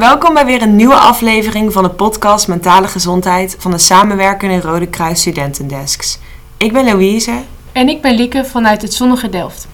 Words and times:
Welkom 0.00 0.34
bij 0.34 0.44
weer 0.44 0.62
een 0.62 0.76
nieuwe 0.76 0.94
aflevering 0.94 1.72
van 1.72 1.82
de 1.82 1.90
podcast 1.90 2.48
Mentale 2.48 2.88
Gezondheid 2.88 3.56
van 3.58 3.70
de 3.70 3.78
samenwerkende 3.78 4.60
Rode 4.60 4.86
Kruis 4.86 5.20
Studentendesks. 5.20 6.18
Ik 6.56 6.72
ben 6.72 6.84
Louise. 6.84 7.40
En 7.72 7.88
ik 7.88 8.02
ben 8.02 8.14
Lieke 8.14 8.44
vanuit 8.44 8.82
het 8.82 8.94
zonnige 8.94 9.28
Delft. 9.28 9.68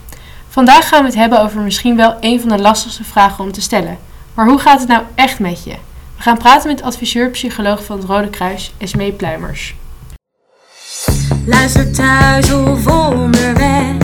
Vandaag 0.48 0.88
gaan 0.88 1.00
we 1.00 1.06
het 1.06 1.16
hebben 1.16 1.42
over 1.42 1.60
misschien 1.60 1.96
wel 1.96 2.16
een 2.20 2.40
van 2.40 2.48
de 2.48 2.58
lastigste 2.58 3.04
vragen 3.04 3.44
om 3.44 3.52
te 3.52 3.60
stellen. 3.60 3.98
Maar 4.34 4.46
hoe 4.46 4.58
gaat 4.58 4.78
het 4.80 4.88
nou 4.88 5.02
echt 5.14 5.38
met 5.38 5.64
je? 5.64 5.75
We 6.16 6.23
gaan 6.23 6.38
praten 6.38 6.70
met 6.70 6.82
adviseur-psycholoog 6.82 7.84
van 7.84 7.98
het 7.98 8.06
Rode 8.06 8.30
Kruis, 8.30 8.74
Esmee 8.79 9.12
Pluimers. 9.12 9.74
Luister 11.46 11.93
thuis 11.93 12.52
of 12.52 12.86
onderweg, 12.86 13.96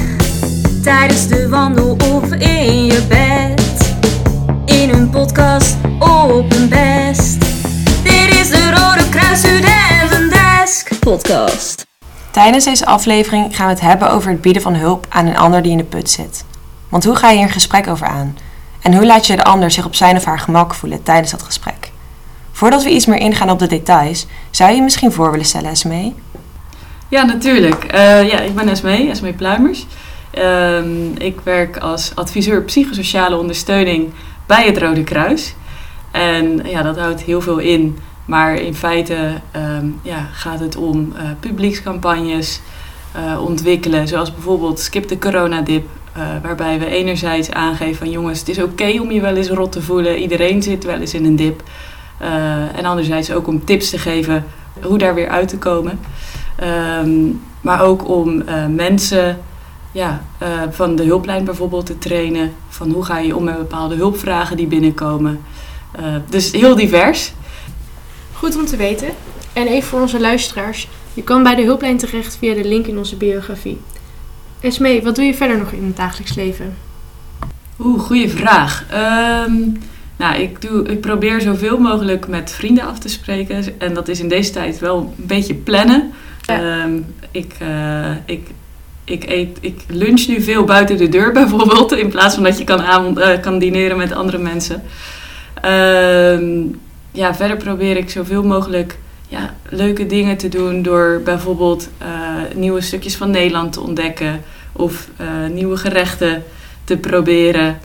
tijdens 0.82 1.26
de 1.26 1.48
wandel 1.48 1.96
of 2.12 2.32
in 2.32 2.86
je 2.86 3.06
bed. 3.08 3.61
Podcast 5.22 5.76
op 5.98 6.52
een 6.52 6.68
best. 6.68 7.40
Dit 8.02 8.40
is 8.40 8.50
de 8.50 8.70
Rode 8.74 9.08
Kruis 9.08 9.38
Studentendesk 9.38 10.98
podcast. 11.00 11.86
Tijdens 12.30 12.64
deze 12.64 12.86
aflevering 12.86 13.56
gaan 13.56 13.66
we 13.66 13.72
het 13.72 13.80
hebben 13.80 14.10
over 14.10 14.30
het 14.30 14.40
bieden 14.40 14.62
van 14.62 14.74
hulp 14.74 15.06
aan 15.08 15.26
een 15.26 15.36
ander 15.36 15.62
die 15.62 15.70
in 15.70 15.76
de 15.76 15.84
put 15.84 16.10
zit. 16.10 16.44
Want 16.88 17.04
hoe 17.04 17.16
ga 17.16 17.30
je 17.30 17.36
hier 17.36 17.46
een 17.46 17.52
gesprek 17.52 17.88
over 17.88 18.06
aan? 18.06 18.36
En 18.80 18.94
hoe 18.94 19.06
laat 19.06 19.26
je 19.26 19.36
de 19.36 19.44
ander 19.44 19.70
zich 19.70 19.84
op 19.84 19.94
zijn 19.94 20.16
of 20.16 20.24
haar 20.24 20.38
gemak 20.38 20.74
voelen 20.74 21.02
tijdens 21.02 21.30
dat 21.30 21.42
gesprek? 21.42 21.90
Voordat 22.52 22.82
we 22.82 22.90
iets 22.90 23.06
meer 23.06 23.20
ingaan 23.20 23.50
op 23.50 23.58
de 23.58 23.66
details, 23.66 24.26
zou 24.50 24.70
je 24.70 24.76
je 24.76 24.82
misschien 24.82 25.12
voor 25.12 25.30
willen 25.30 25.46
stellen, 25.46 25.70
Esmee? 25.70 26.14
Ja, 27.08 27.24
natuurlijk. 27.24 27.84
Eh, 27.84 28.28
ja, 28.28 28.40
ik 28.40 28.54
ben 28.54 28.68
Esmee, 28.68 29.10
Esmee 29.10 29.32
Pluimers. 29.32 29.86
Ehm, 30.30 31.12
ik 31.18 31.40
werk 31.40 31.76
als 31.76 32.12
adviseur 32.14 32.62
psychosociale 32.62 33.36
ondersteuning 33.36 34.12
bij 34.46 34.66
het 34.66 34.78
Rode 34.78 35.04
Kruis. 35.04 35.54
En 36.10 36.60
ja, 36.64 36.82
dat 36.82 36.98
houdt 36.98 37.22
heel 37.22 37.40
veel 37.40 37.58
in. 37.58 37.98
Maar 38.24 38.54
in 38.54 38.74
feite 38.74 39.32
ehm, 39.50 39.86
ja, 40.02 40.28
gaat 40.32 40.60
het 40.60 40.76
om 40.76 41.12
eh, 41.16 41.22
publiekscampagnes 41.40 42.60
eh, 43.12 43.44
ontwikkelen. 43.44 44.08
Zoals 44.08 44.32
bijvoorbeeld 44.32 44.80
Skip 44.80 45.08
de 45.08 45.18
Coronadip. 45.18 45.86
Uh, 46.16 46.22
waarbij 46.42 46.78
we 46.78 46.86
enerzijds 46.86 47.50
aangeven 47.50 47.96
van 47.96 48.10
jongens, 48.10 48.38
het 48.38 48.48
is 48.48 48.62
oké 48.62 49.00
om 49.00 49.10
je 49.10 49.20
wel 49.20 49.36
eens 49.36 49.48
rot 49.48 49.72
te 49.72 49.82
voelen. 49.82 50.18
Iedereen 50.18 50.62
zit 50.62 50.84
wel 50.84 50.98
eens 50.98 51.14
in 51.14 51.24
een 51.24 51.36
dip. 51.36 51.62
en 52.74 52.84
anderzijds 52.84 53.32
ook 53.32 53.46
om 53.46 53.64
tips 53.64 53.90
te 53.90 53.98
geven 53.98 54.44
hoe 54.82 54.98
daar 54.98 55.14
weer 55.14 55.28
uit 55.28 55.48
te 55.48 55.58
komen. 55.58 56.00
Ehm, 56.56 57.10
maar 57.60 57.82
ook 57.82 58.08
om 58.08 58.44
mensen 58.68 59.38
ja, 59.92 60.24
van 60.70 60.96
de 60.96 61.04
hulplijn 61.04 61.44
bijvoorbeeld 61.44 61.86
te 61.86 61.98
trainen. 61.98 62.52
Van 62.68 62.90
hoe 62.90 63.04
ga 63.04 63.18
je 63.18 63.36
om 63.36 63.44
met 63.44 63.58
bepaalde 63.58 63.94
hulpvragen 63.94 64.56
die 64.56 64.66
binnenkomen. 64.66 65.40
dus 66.28 66.52
heel 66.52 66.76
divers. 66.76 67.32
Goed 68.32 68.56
om 68.56 68.66
te 68.66 68.76
weten. 68.76 69.08
En 69.52 69.66
even 69.66 69.88
voor 69.88 70.00
onze 70.00 70.20
luisteraars. 70.20 70.88
Je 71.14 71.22
kan 71.22 71.42
bij 71.42 71.54
de 71.54 71.62
hulplijn 71.62 71.96
terecht 71.96 72.36
via 72.36 72.54
de 72.54 72.64
link 72.64 72.86
in 72.86 72.98
onze 72.98 73.16
biografie. 73.16 73.78
Esmee, 74.60 75.02
wat 75.02 75.14
doe 75.14 75.24
je 75.24 75.34
verder 75.34 75.58
nog 75.58 75.72
in 75.72 75.84
het 75.84 75.96
dagelijks 75.96 76.34
leven? 76.34 76.76
Oeh, 77.78 78.00
goede 78.00 78.28
vraag. 78.28 78.84
Ehm, 78.90 79.52
nou, 80.16 80.40
ik, 80.40 80.60
doe, 80.60 80.88
ik 80.88 81.00
probeer 81.00 81.40
zoveel 81.40 81.78
mogelijk 81.78 82.28
met 82.28 82.50
vrienden 82.50 82.84
af 82.84 82.98
te 82.98 83.08
spreken. 83.08 83.78
En 83.78 83.94
dat 83.94 84.08
is 84.08 84.20
in 84.20 84.28
deze 84.28 84.50
tijd 84.50 84.78
wel 84.78 84.98
een 85.18 85.26
beetje 85.26 85.54
plannen. 85.54 86.12
Ehm, 86.46 86.98
ik, 87.30 87.54
uh, 87.62 88.10
ik, 88.24 88.46
ik, 89.04 89.24
eet, 89.28 89.58
ik 89.60 89.84
lunch 89.88 90.26
nu 90.26 90.42
veel 90.42 90.64
buiten 90.64 90.96
de 90.96 91.08
deur 91.08 91.32
bijvoorbeeld. 91.42 91.92
In 91.92 92.08
plaats 92.08 92.34
van 92.34 92.44
dat 92.44 92.58
je 92.58 92.64
kan, 92.64 92.82
avond, 92.82 93.18
uh, 93.18 93.40
kan 93.40 93.58
dineren 93.58 93.96
met 93.96 94.12
andere 94.12 94.38
mensen. 94.38 94.82
Ehm, 95.60 96.62
ja, 97.10 97.34
verder 97.34 97.56
probeer 97.56 97.96
ik 97.96 98.10
zoveel 98.10 98.42
mogelijk 98.42 98.98
ja, 99.28 99.54
leuke 99.68 100.06
dingen 100.06 100.36
te 100.36 100.48
doen 100.48 100.82
door 100.82 101.20
bijvoorbeeld 101.24 101.88
uh, 102.02 102.08
nieuwe 102.54 102.80
stukjes 102.80 103.16
van 103.16 103.30
Nederland 103.30 103.72
te 103.72 103.80
ontdekken 103.80 104.40
of 104.72 105.08
uh, 105.20 105.26
nieuwe 105.52 105.76
gerechten 105.76 106.42
te 106.84 106.96
proberen. 106.96 107.78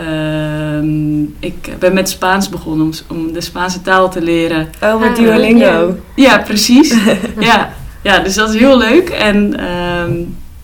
Uh, 0.00 1.30
ik 1.38 1.78
ben 1.78 1.94
met 1.94 2.08
Spaans 2.08 2.48
begonnen 2.48 2.86
om, 2.86 3.16
om, 3.16 3.32
de 3.32 3.40
Spaanse 3.40 3.82
taal 3.82 4.10
te 4.10 4.22
leren. 4.22 4.68
Oh, 4.82 5.00
met 5.00 5.16
Duolingo. 5.16 5.96
Ja, 6.14 6.38
precies. 6.38 6.94
ja. 7.38 7.72
ja, 8.02 8.18
dus 8.18 8.34
dat 8.34 8.54
is 8.54 8.60
heel 8.60 8.78
leuk. 8.78 9.08
En 9.08 9.60
ehm, 9.60 10.12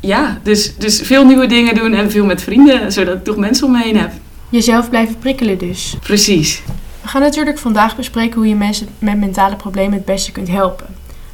ja, 0.07 0.39
dus, 0.43 0.77
dus 0.77 1.01
veel 1.01 1.25
nieuwe 1.25 1.47
dingen 1.47 1.75
doen 1.75 1.95
en 1.95 2.11
veel 2.11 2.25
met 2.25 2.43
vrienden, 2.43 2.93
zodat 2.93 3.15
ik 3.15 3.25
toch 3.25 3.37
mensen 3.37 3.67
om 3.67 3.73
me 3.73 3.83
heen 3.83 3.97
heb. 3.97 4.13
Jezelf 4.49 4.91
blijven 4.91 5.19
prikkelen 5.19 5.59
dus. 5.59 5.97
Precies. 6.03 6.63
We 7.03 7.09
gaan 7.09 7.21
natuurlijk 7.21 7.59
vandaag 7.59 7.97
bespreken 7.97 8.37
hoe 8.37 8.49
je 8.49 8.55
mensen 8.55 8.89
met 8.99 9.19
mentale 9.19 9.57
problemen 9.57 9.93
het 9.93 10.05
beste 10.05 10.33
kunt 10.33 10.49
helpen. 10.49 10.87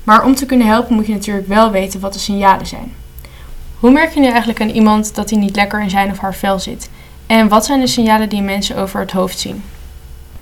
Maar 0.04 0.24
om 0.24 0.34
te 0.34 0.46
kunnen 0.46 0.66
helpen 0.66 0.94
moet 0.94 1.06
je 1.06 1.12
natuurlijk 1.12 1.48
wel 1.48 1.70
weten 1.70 2.00
wat 2.00 2.12
de 2.12 2.18
signalen 2.18 2.66
zijn. 2.66 2.92
Hoe 3.78 3.90
merk 3.90 4.14
je 4.14 4.20
nu 4.20 4.26
eigenlijk 4.26 4.60
aan 4.60 4.68
iemand 4.68 5.14
dat 5.14 5.30
hij 5.30 5.38
niet 5.38 5.56
lekker 5.56 5.82
in 5.82 5.90
zijn 5.90 6.10
of 6.10 6.18
haar 6.18 6.34
vel 6.34 6.58
zit? 6.58 6.90
En 7.26 7.48
wat 7.48 7.66
zijn 7.66 7.80
de 7.80 7.86
signalen 7.86 8.28
die 8.28 8.42
mensen 8.42 8.76
over 8.76 9.00
het 9.00 9.12
hoofd 9.12 9.38
zien? 9.38 9.62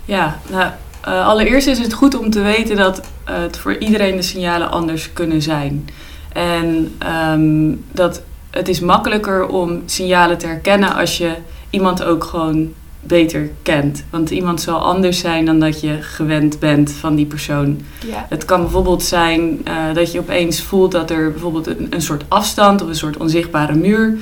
Ja, 0.05 0.39
nou, 0.49 0.71
uh, 1.07 1.27
allereerst 1.27 1.67
is 1.67 1.79
het 1.79 1.93
goed 1.93 2.17
om 2.17 2.29
te 2.29 2.41
weten 2.41 2.75
dat 2.75 2.97
uh, 2.99 3.37
het 3.37 3.57
voor 3.57 3.77
iedereen 3.77 4.15
de 4.15 4.21
signalen 4.21 4.71
anders 4.71 5.13
kunnen 5.13 5.41
zijn. 5.41 5.89
En 6.33 6.97
um, 7.33 7.83
dat 7.91 8.21
het 8.49 8.67
is 8.67 8.79
makkelijker 8.79 9.47
om 9.47 9.81
signalen 9.85 10.37
te 10.37 10.47
herkennen 10.47 10.95
als 10.95 11.17
je 11.17 11.33
iemand 11.69 12.03
ook 12.03 12.23
gewoon 12.23 12.73
beter 13.01 13.49
kent. 13.61 14.03
Want 14.09 14.29
iemand 14.29 14.61
zal 14.61 14.79
anders 14.79 15.19
zijn 15.19 15.45
dan 15.45 15.59
dat 15.59 15.81
je 15.81 15.97
gewend 16.01 16.59
bent 16.59 16.91
van 16.91 17.15
die 17.15 17.25
persoon. 17.25 17.81
Ja. 18.05 18.25
Het 18.29 18.45
kan 18.45 18.61
bijvoorbeeld 18.61 19.03
zijn 19.03 19.61
uh, 19.67 19.93
dat 19.93 20.11
je 20.11 20.19
opeens 20.19 20.61
voelt 20.61 20.91
dat 20.91 21.09
er 21.09 21.31
bijvoorbeeld 21.31 21.67
een, 21.67 21.87
een, 21.89 22.01
soort 22.01 22.23
afstand 22.27 22.81
of 22.81 22.87
een 22.87 22.95
soort 22.95 23.17
onzichtbare 23.17 23.75
muur 23.75 24.17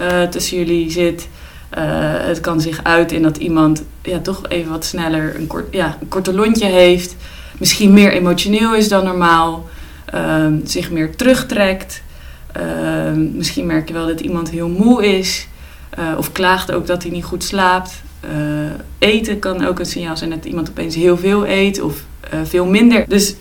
uh, 0.00 0.22
tussen 0.22 0.58
jullie 0.58 0.90
zit. 0.90 1.28
Uh, 1.78 1.84
het 2.26 2.40
kan 2.40 2.60
zich 2.60 2.80
uit 2.82 3.12
in 3.12 3.22
dat 3.22 3.36
iemand 3.36 3.82
ja, 4.02 4.18
toch 4.18 4.48
even 4.48 4.70
wat 4.70 4.84
sneller 4.84 5.34
een, 5.36 5.46
kort, 5.46 5.66
ja, 5.70 5.96
een 6.00 6.08
korte 6.08 6.34
lontje 6.34 6.66
heeft. 6.66 7.16
Misschien 7.58 7.92
meer 7.92 8.12
emotioneel 8.12 8.74
is 8.74 8.88
dan 8.88 9.04
normaal. 9.04 9.68
Ehm, 10.12 10.54
zich 10.64 10.90
meer 10.90 11.16
terugtrekt. 11.16 12.02
Ehm, 12.52 13.36
misschien 13.36 13.66
merk 13.66 13.88
je 13.88 13.94
wel 13.94 14.06
dat 14.06 14.20
iemand 14.20 14.50
heel 14.50 14.68
moe 14.68 15.18
is. 15.18 15.46
of 16.18 16.32
klaagt 16.32 16.72
ook 16.72 16.86
dat 16.86 17.02
hij 17.02 17.12
niet 17.12 17.24
goed 17.24 17.44
slaapt. 17.44 18.02
Uh, 18.24 18.30
eten 18.98 19.38
kan 19.38 19.66
ook 19.66 19.78
een 19.78 19.86
signaal 19.86 20.16
zijn 20.16 20.30
dat 20.30 20.44
iemand 20.44 20.70
opeens 20.70 20.94
heel 20.94 21.16
veel 21.16 21.46
eet 21.46 21.80
of 21.80 22.04
uh, 22.34 22.40
veel 22.44 22.64
minder. 22.64 23.04
Dus 23.08 23.34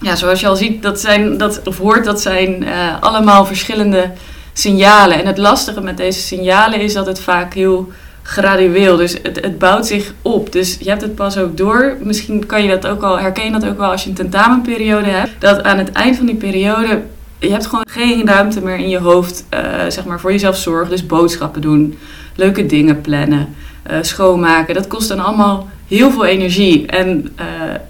ja, 0.00 0.16
zoals 0.16 0.40
je 0.40 0.46
al 0.46 0.56
ziet, 0.56 0.82
dat 0.82 1.00
zijn, 1.00 1.36
dat, 1.36 1.60
of 1.64 1.78
hoort, 1.78 2.04
dat 2.04 2.20
zijn 2.20 2.64
allemaal 3.00 3.46
verschillende 3.46 4.10
signalen. 4.52 5.18
En 5.18 5.26
het 5.26 5.38
lastige 5.38 5.80
met 5.80 5.96
deze 5.96 6.20
signalen 6.20 6.80
is 6.80 6.92
dat 6.92 7.06
het 7.06 7.20
vaak 7.20 7.54
heel 7.54 7.92
gradueel, 8.22 8.96
dus 8.96 9.16
het, 9.22 9.40
het 9.40 9.58
bouwt 9.58 9.86
zich 9.86 10.12
op. 10.22 10.52
Dus 10.52 10.76
je 10.80 10.88
hebt 10.88 11.02
het 11.02 11.14
pas 11.14 11.38
ook 11.38 11.56
door. 11.56 11.96
Misschien 12.02 12.46
kan 12.46 12.62
je 12.62 12.68
dat 12.68 12.86
ook 12.86 13.02
al, 13.02 13.18
herken 13.18 13.44
je 13.44 13.50
dat 13.50 13.66
ook 13.66 13.78
wel 13.78 13.90
als 13.90 14.02
je 14.02 14.08
een 14.08 14.14
tentamenperiode 14.14 15.08
hebt. 15.08 15.30
Dat 15.38 15.62
aan 15.62 15.78
het 15.78 15.92
eind 15.92 16.16
van 16.16 16.26
die 16.26 16.34
periode, 16.34 17.02
je 17.38 17.50
hebt 17.50 17.66
gewoon 17.66 17.86
geen 17.90 18.26
ruimte 18.26 18.60
meer 18.60 18.78
in 18.78 18.88
je 18.88 18.98
hoofd, 18.98 19.44
zeg 19.88 20.04
maar, 20.04 20.20
voor 20.20 20.32
jezelf 20.32 20.56
zorgen. 20.56 20.90
Dus 20.90 21.06
boodschappen 21.06 21.60
doen, 21.60 21.98
leuke 22.34 22.66
dingen 22.66 23.00
plannen. 23.00 23.54
Uh, 23.90 23.96
schoonmaken. 24.00 24.74
Dat 24.74 24.86
kost 24.86 25.08
dan 25.08 25.20
allemaal 25.20 25.68
heel 25.88 26.10
veel 26.10 26.24
energie. 26.24 26.86
En 26.86 27.32
uh, 27.40 27.46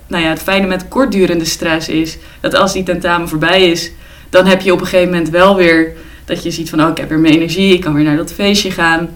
nou 0.07 0.23
ja, 0.23 0.29
het 0.29 0.43
fijne 0.43 0.67
met 0.67 0.89
kortdurende 0.89 1.45
stress 1.45 1.89
is 1.89 2.19
dat 2.41 2.55
als 2.55 2.73
die 2.73 2.83
tentamen 2.83 3.29
voorbij 3.29 3.71
is, 3.71 3.91
dan 4.31 4.47
heb 4.47 4.61
je 4.61 4.73
op 4.73 4.81
een 4.81 4.87
gegeven 4.87 5.11
moment 5.11 5.31
wel 5.31 5.57
weer 5.57 5.93
dat 6.25 6.43
je 6.43 6.51
ziet 6.51 6.71
van 6.71 6.83
oh, 6.83 6.91
ik 6.91 6.99
heb 6.99 7.09
weer 7.09 7.19
meer 7.19 7.33
energie, 7.33 7.75
ik 7.75 7.81
kan 7.81 7.95
weer 7.95 8.05
naar 8.05 8.17
dat 8.17 8.33
feestje 8.33 8.71
gaan. 8.71 9.09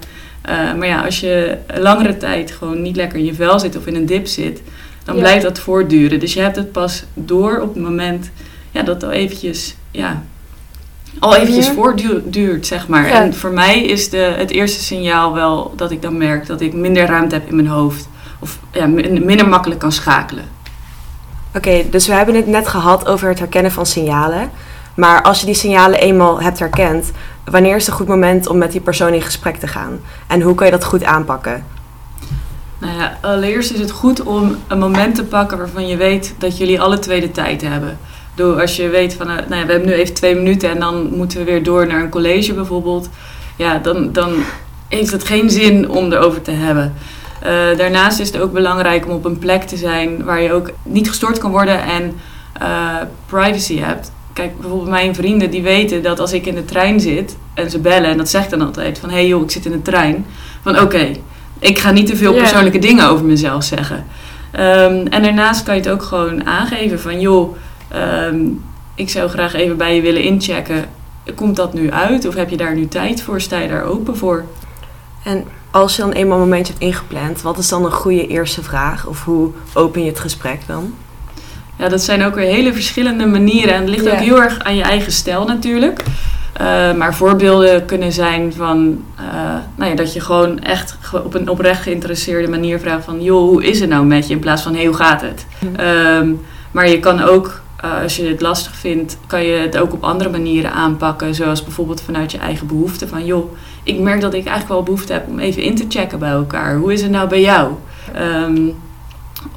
Uh, 0.49 0.75
maar 0.75 0.87
ja, 0.87 1.05
als 1.05 1.21
je 1.21 1.59
langere 1.75 2.17
tijd 2.17 2.51
gewoon 2.51 2.83
niet 2.83 2.97
lekker 2.97 3.19
in 3.19 3.25
je 3.25 3.35
vel 3.35 3.59
zit 3.61 3.77
of 3.77 3.87
in 3.87 3.95
een 3.95 4.07
dip 4.07 4.27
zit, 4.27 4.63
dan 5.05 5.15
ja. 5.15 5.21
blijft 5.21 5.43
dat 5.43 5.59
voortduren. 5.59 6.21
Dus 6.21 6.35
je 6.35 6.41
hebt 6.41 6.57
het 6.57 6.73
pas 6.73 7.05
door 7.15 7.61
op 7.61 7.75
het 7.75 7.83
moment 7.83 8.31
ja, 8.71 8.83
dat 8.83 9.05
al 9.05 9.11
eventjes 9.11 9.77
ja, 9.91 10.23
al 11.19 11.35
eventjes 11.35 11.69
voortduurt, 11.69 12.67
zeg 12.67 12.89
maar. 12.89 13.09
Ja. 13.09 13.23
En 13.23 13.35
voor 13.35 13.51
mij 13.51 13.83
is 13.83 14.11
de, 14.11 14.35
het 14.37 14.51
eerste 14.51 14.83
signaal 14.83 15.35
wel 15.35 15.73
dat 15.77 15.91
ik 15.91 16.03
dan 16.03 16.17
merk 16.17 16.47
dat 16.47 16.61
ik 16.61 16.73
minder 16.73 17.07
ruimte 17.07 17.35
heb 17.35 17.49
in 17.49 17.57
mijn 17.57 17.69
hoofd. 17.69 18.09
Of 18.41 18.59
ja, 18.73 18.87
minder 18.87 19.49
makkelijk 19.49 19.81
kan 19.81 19.93
schakelen. 19.93 20.45
Oké, 21.49 21.69
okay, 21.69 21.87
dus 21.91 22.07
we 22.07 22.13
hebben 22.13 22.35
het 22.35 22.47
net 22.47 22.69
gehad 22.69 23.07
over 23.07 23.29
het 23.29 23.39
herkennen 23.39 23.73
van 23.73 23.87
signalen. 23.87 24.51
Maar 24.97 25.23
als 25.23 25.41
je 25.41 25.47
die 25.47 25.55
signalen 25.55 26.01
eenmaal 26.01 26.41
hebt 26.41 26.59
herkend, 26.59 27.11
wanneer 27.51 27.77
is 27.77 27.87
een 27.87 27.93
goed 27.93 28.07
moment 28.07 28.49
om 28.49 28.59
met 28.59 28.73
die 28.73 28.81
persoon 28.81 29.13
in 29.13 29.23
gesprek 29.23 29.57
te 29.57 29.67
gaan? 29.67 30.01
En 30.27 30.41
hoe 30.41 30.55
kan 30.55 30.67
je 30.67 30.73
dat 30.73 30.85
goed 30.85 31.05
aanpakken? 31.05 31.65
Nou 32.79 32.99
ja, 32.99 33.19
allereerst 33.21 33.73
is 33.73 33.81
het 33.81 33.91
goed 33.91 34.23
om 34.23 34.57
een 34.67 34.79
moment 34.79 35.15
te 35.15 35.25
pakken 35.25 35.59
waarvan 35.59 35.87
je 35.87 35.97
weet 35.97 36.35
dat 36.39 36.59
jullie 36.59 36.81
alle 36.81 36.99
twee 36.99 37.21
de 37.21 37.31
tijd 37.31 37.63
hebben. 37.63 37.99
Door 38.35 38.61
als 38.61 38.77
je 38.77 38.89
weet 38.89 39.15
van, 39.15 39.27
nou 39.27 39.41
ja, 39.41 39.67
we 39.67 39.73
hebben 39.73 39.87
nu 39.87 39.93
even 39.93 40.15
twee 40.15 40.35
minuten 40.35 40.71
en 40.71 40.81
dan 40.81 41.17
moeten 41.17 41.39
we 41.39 41.45
weer 41.45 41.63
door 41.63 41.87
naar 41.87 42.01
een 42.01 42.11
college 42.11 42.55
bijvoorbeeld. 42.55 43.09
Ja, 43.57 43.79
dan, 43.79 44.13
dan 44.13 44.35
heeft 44.89 45.13
het 45.13 45.25
geen 45.25 45.51
zin 45.51 45.89
om 45.89 46.13
erover 46.13 46.43
te 46.43 46.51
hebben. 46.51 46.95
Eh, 47.41 47.77
daarnaast 47.77 48.19
is 48.19 48.33
het 48.33 48.41
ook 48.41 48.53
belangrijk 48.53 49.07
om 49.07 49.11
op 49.11 49.25
een 49.25 49.39
plek 49.39 49.63
te 49.63 49.77
zijn 49.77 50.25
waar 50.25 50.43
je 50.43 50.53
ook 50.53 50.71
niet 50.83 51.09
gestoord 51.09 51.39
kan 51.39 51.51
worden 51.51 51.83
en 51.83 52.17
eh, 52.53 52.97
privacy 53.27 53.79
hebt. 53.79 54.13
Kijk, 54.37 54.59
bijvoorbeeld 54.61 54.91
mijn 54.91 55.15
vrienden 55.15 55.51
die 55.51 55.63
weten 55.63 56.03
dat 56.03 56.21
als 56.21 56.33
ik 56.33 56.47
in 56.47 56.55
de 56.55 56.65
trein 56.65 57.01
zit 57.01 57.37
en 57.55 57.71
ze 57.71 57.79
bellen, 57.79 58.11
en 58.11 58.17
dat 58.17 58.29
zegt 58.29 58.51
dan 58.51 58.61
altijd 58.61 58.99
van 58.99 59.09
hé 59.09 59.15
hey 59.15 59.27
joh, 59.27 59.43
ik 59.43 59.51
zit 59.51 59.65
in 59.65 59.73
de 59.73 59.83
trein. 59.83 60.27
Van 60.63 60.81
oké, 60.81 61.11
ik 61.59 61.79
ga 61.79 61.91
niet 61.91 62.07
te 62.07 62.17
veel 62.17 62.35
persoonlijke 62.35 62.79
dingen 62.79 63.09
over 63.09 63.25
mezelf 63.25 63.65
zeggen. 63.65 64.07
Ehm, 64.51 65.07
en 65.07 65.23
daarnaast 65.23 65.63
kan 65.63 65.75
je 65.75 65.81
het 65.81 65.91
ook 65.91 66.03
gewoon 66.03 66.47
aangeven 66.47 67.01
van 67.01 67.21
joh, 67.21 67.57
ehm, 67.89 68.37
ik 68.95 69.11
zou 69.11 69.29
graag 69.29 69.55
even 69.55 69.77
bij 69.77 69.95
je 69.95 70.01
willen 70.01 70.23
inchecken. 70.23 70.85
Komt 71.35 71.57
dat 71.57 71.75
nu 71.75 71.91
uit 71.91 72.27
of 72.27 72.35
heb 72.35 72.51
je 72.51 72.57
daar 72.57 72.75
nu 72.75 72.89
tijd 72.89 73.23
voor? 73.23 73.41
Sta 73.41 73.59
je 73.59 73.69
daar 73.69 73.85
open 73.85 74.17
voor? 74.17 74.45
En 75.25 75.45
als 75.71 75.97
je 75.97 76.03
dan 76.03 76.13
eenmaal 76.13 76.39
een 76.39 76.49
momentje 76.49 76.73
hebt 76.73 76.85
ingepland, 76.85 77.43
wat 77.43 77.59
is 77.59 77.69
dan 77.69 77.85
een 77.85 77.93
goede 77.93 78.27
eerste 78.27 78.63
vraag? 78.63 79.07
Of 79.07 79.25
hoe 79.25 79.51
open 79.75 80.03
je 80.03 80.09
het 80.09 80.21
gesprek 80.21 80.61
dan? 80.67 80.95
Ja, 81.79 81.89
dat 81.89 82.03
zijn 82.03 82.25
ook 82.25 82.35
weer 82.35 82.47
hele 82.47 82.73
verschillende 82.73 83.27
manieren. 83.27 83.75
En 83.75 83.81
het 83.81 83.91
ligt 83.91 84.09
ook 84.09 84.19
heel 84.19 84.43
erg 84.43 84.59
aan 84.59 84.77
je 84.77 84.83
eigen 84.83 85.13
stijl 85.13 85.47
natuurlijk. 85.47 86.03
Eh, 86.57 86.93
maar 86.95 87.15
voorbeelden 87.15 87.85
kunnen 87.85 88.13
zijn 88.13 88.53
van 88.53 89.05
eh, 89.17 89.25
nou 89.75 89.91
ja, 89.91 89.97
dat 89.97 90.13
je 90.13 90.21
gewoon 90.21 90.61
echt 90.61 90.99
op 91.13 91.35
een 91.35 91.49
oprecht 91.49 91.83
geïnteresseerde 91.83 92.49
manier 92.49 92.81
vraagt 92.81 93.05
van 93.05 93.23
joh, 93.23 93.49
hoe 93.49 93.65
is 93.65 93.81
het 93.81 93.89
nou 93.89 94.05
met 94.05 94.27
je? 94.27 94.35
In 94.35 94.41
plaats 94.41 94.63
van 94.63 94.75
hey, 94.75 94.87
hoe 94.87 94.95
gaat 94.95 95.21
het? 95.21 95.47
Mhm. 95.59 95.75
Ehm, 95.75 96.33
maar 96.71 96.89
je 96.89 97.01
kan 97.01 97.23
ook, 97.23 97.61
eh, 97.77 98.03
als 98.03 98.17
je 98.17 98.27
het 98.29 98.41
lastig 98.41 98.77
vindt, 98.77 99.19
kan 99.27 99.43
je 99.43 99.57
het 99.57 99.79
ook 99.79 99.93
op 99.93 100.05
andere 100.05 100.31
manieren 100.31 100.73
aanpakken. 100.73 101.35
Zoals 101.35 101.63
bijvoorbeeld 101.63 102.01
vanuit 102.01 102.33
je 102.33 102.39
eigen 102.39 102.67
behoefte. 102.67 103.09
Van 103.09 103.25
joh, 103.25 103.53
ik 103.83 103.99
merk 103.99 104.21
dat 104.21 104.35
ik 104.35 104.45
eigenlijk 104.45 104.69
wel 104.69 104.83
behoefte 104.83 105.13
heb 105.13 105.29
om 105.29 105.39
even 105.39 105.63
in 105.63 105.77
te 105.77 105.85
checken 105.89 106.19
bij 106.19 106.31
elkaar. 106.31 106.77
Hoe 106.77 106.93
is 106.93 107.03
het 107.03 107.11
nou 107.11 107.29
bij 107.29 107.41
jou? 107.41 107.73
Ehm, 108.15 108.69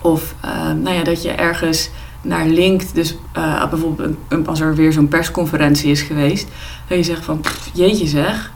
of 0.01 0.35
nou 0.83 0.95
ja, 0.95 1.03
dat 1.03 1.21
je 1.21 1.31
ergens 1.31 1.89
naar 2.21 2.45
linkt. 2.45 2.95
Dus 2.95 3.15
eh, 3.33 3.69
bijvoorbeeld 3.69 4.07
een, 4.09 4.17
een- 4.27 4.47
als 4.47 4.59
er 4.59 4.75
weer 4.75 4.91
zo'n 4.93 5.07
persconferentie 5.07 5.91
is 5.91 6.01
geweest. 6.01 6.47
Dat 6.87 6.97
je 6.97 7.03
zegt 7.03 7.25
van 7.25 7.39
pff, 7.39 7.69
jeetje 7.73 8.07
zeg. 8.07 8.51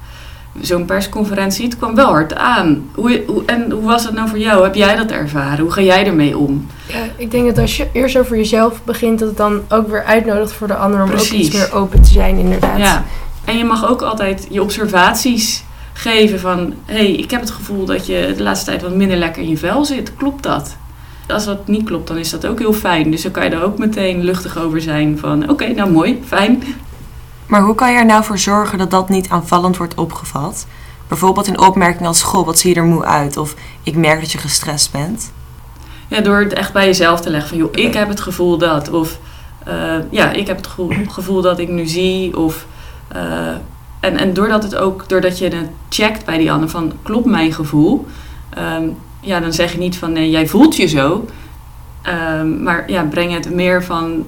Zo'n 0.61 0.85
persconferentie, 0.85 1.65
het 1.65 1.77
kwam 1.77 1.95
wel 1.95 2.07
hard 2.09 2.35
aan. 2.35 2.85
Hoe, 2.95 3.23
hoe, 3.27 3.43
en 3.45 3.71
hoe 3.71 3.83
was 3.83 4.05
het 4.05 4.13
nou 4.13 4.29
voor 4.29 4.39
jou? 4.39 4.63
Heb 4.63 4.75
jij 4.75 4.95
dat 4.95 5.11
ervaren? 5.11 5.59
Hoe 5.59 5.71
ga 5.71 5.81
jij 5.81 6.05
ermee 6.05 6.37
om? 6.37 6.67
Ja, 6.87 6.97
ik 7.17 7.31
denk 7.31 7.45
dat 7.45 7.57
als 7.57 7.77
je 7.77 7.87
eerst 7.93 8.17
over 8.17 8.37
jezelf 8.37 8.83
begint, 8.83 9.19
dat 9.19 9.27
het 9.27 9.37
dan 9.37 9.61
ook 9.69 9.89
weer 9.89 10.03
uitnodigt 10.03 10.51
voor 10.53 10.67
de 10.67 10.75
ander 10.75 10.99
om 10.99 11.05
ook 11.09 11.15
Precies. 11.15 11.47
iets 11.47 11.55
meer 11.55 11.73
open 11.73 12.01
te 12.01 12.09
zijn, 12.09 12.37
inderdaad. 12.37 12.77
Ja. 12.77 13.03
En 13.45 13.57
je 13.57 13.63
mag 13.65 13.87
ook 13.89 14.01
altijd 14.01 14.47
je 14.49 14.61
observaties 14.61 15.63
geven 15.93 16.39
van... 16.39 16.73
hé, 16.85 16.93
hey, 16.95 17.11
ik 17.11 17.31
heb 17.31 17.41
het 17.41 17.51
gevoel 17.51 17.85
dat 17.85 18.05
je 18.05 18.33
de 18.37 18.43
laatste 18.43 18.65
tijd 18.65 18.81
wat 18.81 18.95
minder 18.95 19.17
lekker 19.17 19.41
in 19.41 19.49
je 19.49 19.57
vel 19.57 19.85
zit. 19.85 20.15
Klopt 20.15 20.43
dat? 20.43 20.75
Als 21.27 21.45
dat 21.45 21.67
niet 21.67 21.83
klopt, 21.83 22.07
dan 22.07 22.17
is 22.17 22.29
dat 22.29 22.45
ook 22.45 22.59
heel 22.59 22.73
fijn. 22.73 23.11
Dus 23.11 23.21
dan 23.21 23.31
kan 23.31 23.43
je 23.43 23.49
er 23.49 23.63
ook 23.63 23.77
meteen 23.77 24.23
luchtig 24.23 24.57
over 24.57 24.81
zijn 24.81 25.19
van... 25.19 25.49
oké, 25.49 25.67
nou 25.67 25.91
mooi, 25.91 26.21
fijn. 26.25 26.63
Maar 27.47 27.61
hoe 27.61 27.75
kan 27.75 27.91
je 27.91 27.97
er 27.97 28.05
nou 28.05 28.23
voor 28.23 28.37
zorgen 28.37 28.77
dat 28.77 28.91
dat 28.91 29.09
niet 29.09 29.29
aanvallend 29.29 29.77
wordt 29.77 29.95
opgevat? 29.95 30.65
Bijvoorbeeld 31.07 31.47
een 31.47 31.59
opmerking 31.59 32.07
als, 32.07 32.23
goh, 32.23 32.45
wat 32.45 32.59
zie 32.59 32.73
je 32.73 32.79
er 32.79 32.85
moe 32.85 33.05
uit? 33.05 33.37
Of, 33.37 33.55
ik 33.83 33.95
merk 33.95 34.19
dat 34.19 34.31
je 34.31 34.37
gestrest 34.37 34.91
bent. 34.91 35.31
Ja, 36.07 36.21
door 36.21 36.39
het 36.39 36.53
echt 36.53 36.73
bij 36.73 36.85
jezelf 36.85 37.21
te 37.21 37.29
leggen 37.29 37.49
van... 37.49 37.57
joh, 37.57 37.69
ik 37.71 37.93
heb 37.93 38.07
het 38.07 38.21
gevoel 38.21 38.57
dat... 38.57 38.89
of 38.89 39.19
eh, 39.65 39.95
ja, 40.09 40.31
ik 40.31 40.47
heb 40.47 40.57
het 40.57 40.67
gevoel, 41.07 41.41
dat 41.41 41.59
ik 41.59 41.69
nu 41.69 41.85
zie... 41.85 42.37
of... 42.37 42.65
eh, 43.07 43.47
en, 43.99 44.17
en 44.17 44.33
doordat 44.33 44.63
het 44.63 44.75
ook, 44.75 45.09
doordat 45.09 45.37
je 45.37 45.47
het 45.47 45.69
checkt 45.89 46.25
bij 46.25 46.37
die 46.37 46.51
ander 46.51 46.69
van 46.69 46.93
klopt 47.03 47.25
mijn 47.25 47.53
gevoel, 47.53 48.05
Ehm, 48.55 48.87
ja, 49.23 49.39
dan 49.39 49.53
zeg 49.53 49.71
je 49.71 49.77
niet 49.77 49.97
van 49.97 50.11
nee, 50.11 50.29
jij 50.29 50.47
voelt 50.47 50.75
je 50.75 50.87
zo, 50.87 51.25
Ehm, 52.03 52.63
maar 52.63 52.91
ja, 52.91 53.03
breng 53.03 53.33
het 53.33 53.53
meer 53.53 53.83
van 53.83 54.25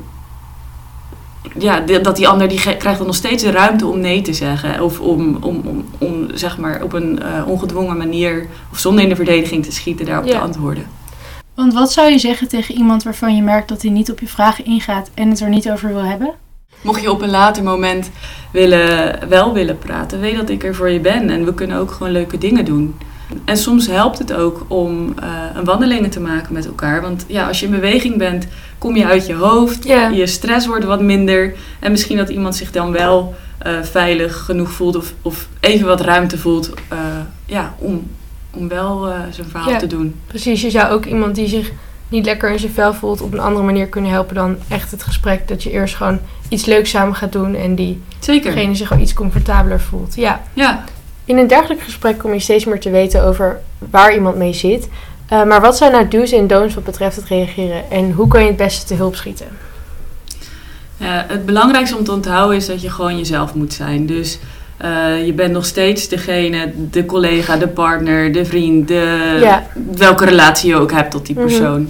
ja, 1.58 1.80
dat 1.80 2.16
die 2.16 2.28
ander 2.28 2.48
die 2.48 2.60
krijgt 2.60 2.98
dan 2.98 3.06
nog 3.06 3.16
steeds 3.16 3.44
de 3.44 3.52
ruimte 3.52 3.88
om 3.88 4.00
nee 4.00 4.22
te 4.22 4.34
zeggen 4.34 4.82
of 4.82 5.00
om, 5.00 5.38
om, 5.42 5.62
om, 5.66 5.86
om 5.98 6.28
zeg 6.34 6.58
maar 6.58 6.84
op 6.84 6.94
een 6.94 7.22
eh, 7.22 7.48
ongedwongen 7.48 7.98
manier 7.98 8.48
of 8.72 8.80
zonder 8.80 9.04
in 9.04 9.10
de 9.10 9.16
verdediging 9.16 9.66
te 9.66 9.72
schieten 9.72 10.06
daarop 10.06 10.26
Ja. 10.26 10.32
te 10.32 10.40
antwoorden. 10.40 10.86
Want 11.56 11.74
wat 11.74 11.92
zou 11.92 12.12
je 12.12 12.20
zeggen 12.20 12.48
tegen 12.48 12.76
iemand 12.76 13.04
waarvan 13.04 13.36
je 13.36 13.42
merkt 13.42 13.70
dat 13.70 13.82
hij 13.82 13.92
niet 13.92 14.12
op 14.12 14.20
je 14.20 14.28
vragen 14.28 14.66
ingaat 14.66 15.10
en 15.14 15.30
het 15.30 15.40
er 15.40 15.50
niet 15.50 15.72
over 15.72 15.90
wil 15.94 16.04
hebben? 16.04 16.34
Mocht 16.82 17.02
je 17.02 17.12
op 17.12 17.22
een 17.22 17.30
later 17.30 17.64
moment 17.64 18.10
willen, 18.52 19.20
wel 19.30 19.54
willen 19.54 19.78
praten, 19.78 20.20
weet 20.20 20.36
dat 20.36 20.50
ik 20.50 20.64
er 20.64 20.76
voor 20.76 20.90
je 20.90 21.00
ben. 21.00 21.30
En 21.30 21.46
we 21.46 21.54
kunnen 21.54 21.78
ook 21.78 21.92
gewoon 21.92 22.12
leuke 22.12 22.38
dingen 22.38 22.66
doen. 22.66 22.96
En 23.46 23.58
soms 23.58 23.88
helpt 23.88 24.18
het 24.18 24.34
ook 24.34 24.66
om 24.68 25.14
eh, 25.20 25.30
een 25.54 25.64
wandelingen 25.64 26.10
te 26.10 26.20
maken 26.20 26.54
met 26.54 26.66
elkaar. 26.66 27.02
Want 27.02 27.26
ja, 27.28 27.48
als 27.48 27.60
je 27.60 27.66
in 27.66 27.72
beweging 27.72 28.18
bent, 28.18 28.48
kom 28.78 28.96
je 28.96 29.06
uit 29.06 29.26
je 29.26 29.34
hoofd. 29.34 29.84
Je 30.14 30.28
stress 30.28 30.68
wordt 30.68 30.86
wat 30.86 31.02
minder. 31.02 31.56
En 31.80 31.92
misschien 31.92 32.18
dat 32.18 32.30
iemand 32.30 32.56
zich 32.56 32.72
dan 32.72 32.92
wel 32.92 33.36
eh, 33.58 33.82
veilig 33.82 34.46
genoeg 34.46 34.72
voelt 34.72 34.96
of, 34.96 35.14
of 35.22 35.48
even 35.60 35.88
wat 35.88 36.02
ruimte 36.02 36.38
voelt 36.38 36.74
eh, 36.90 36.98
ja, 37.46 37.76
om, 37.78 38.08
om 38.54 38.68
wel 38.68 39.14
zijn 39.30 39.48
verhaal 39.50 39.80
te 39.80 39.88
doen. 39.88 40.16
Precies, 40.28 40.62
je 40.62 40.70
zou 40.70 40.92
ook 40.92 41.06
iemand 41.06 41.36
die 41.36 41.48
zich 41.48 41.72
niet 42.10 42.26
lekker 42.26 42.52
in 42.52 42.60
zijn 42.60 42.72
vel 42.72 42.94
voelt 42.94 43.22
op 43.22 43.34
een 43.34 43.40
andere 43.40 43.66
manier 43.66 43.88
kunnen 43.88 44.12
helpen 44.12 44.36
dan 44.36 44.58
echt 44.68 44.92
het 44.92 45.04
gesprek. 45.04 45.48
Dat 45.48 45.64
je 45.64 45.72
eerst 45.72 45.96
gewoon 45.96 46.20
iets 46.50 46.66
leuks 46.66 46.90
samen 46.90 47.16
gaat 47.16 47.32
doen 47.32 47.56
en 47.56 47.76
Zeker. 48.20 48.54
diegene 48.54 48.76
zich 48.76 48.92
al 48.92 49.00
iets 49.00 49.14
comfortabeler 49.14 49.82
voelt. 49.82 50.16
Ja. 50.16 50.42
Ja. 50.54 50.84
In 51.26 51.38
een 51.38 51.48
dergelijk 51.48 51.82
gesprek 51.82 52.18
kom 52.18 52.34
je 52.34 52.40
steeds 52.40 52.66
meer 52.66 52.80
te 52.80 52.90
weten 52.90 53.24
over 53.24 53.60
waar 53.92 54.14
iemand 54.14 54.36
mee 54.36 54.54
zit. 54.54 54.88
Eh, 55.30 55.44
maar 55.44 55.62
wat 55.62 55.78
zijn 55.78 55.92
nou 55.92 56.08
do's 56.08 56.32
en 56.32 56.48
don'ts 56.48 56.74
wat 56.76 56.84
betreft 56.84 57.16
het 57.16 57.26
reageren? 57.26 57.92
En 57.92 58.12
hoe 58.12 58.28
kan 58.28 58.42
je 58.42 58.48
het 58.48 58.58
beste 58.58 58.86
te 58.86 58.94
hulp 58.94 59.16
schieten? 59.16 59.48
Ja, 60.98 61.26
het 61.28 61.46
belangrijkste 61.46 61.98
om 61.98 62.04
te 62.04 62.12
onthouden 62.12 62.58
is 62.58 62.66
dat 62.66 62.82
je 62.82 62.90
gewoon 62.90 63.18
jezelf 63.18 63.54
moet 63.54 63.74
zijn. 63.74 64.06
Dus 64.06 64.40
eh, 64.78 65.26
je 65.26 65.34
bent 65.34 65.52
nog 65.54 65.66
steeds 65.66 66.08
degene, 66.08 66.72
de 66.92 67.06
collega, 67.06 67.58
de 67.58 67.68
partner, 67.68 68.32
de 68.32 68.46
vriend, 68.46 68.88
de, 68.88 69.38
Ja. 69.42 69.68
welke 69.96 70.26
relatie 70.26 70.70
je 70.70 70.76
ook 70.76 70.92
hebt 70.92 71.12
tot 71.12 71.26
die 71.26 71.36
Mhm. 71.36 71.46
persoon. 71.48 71.90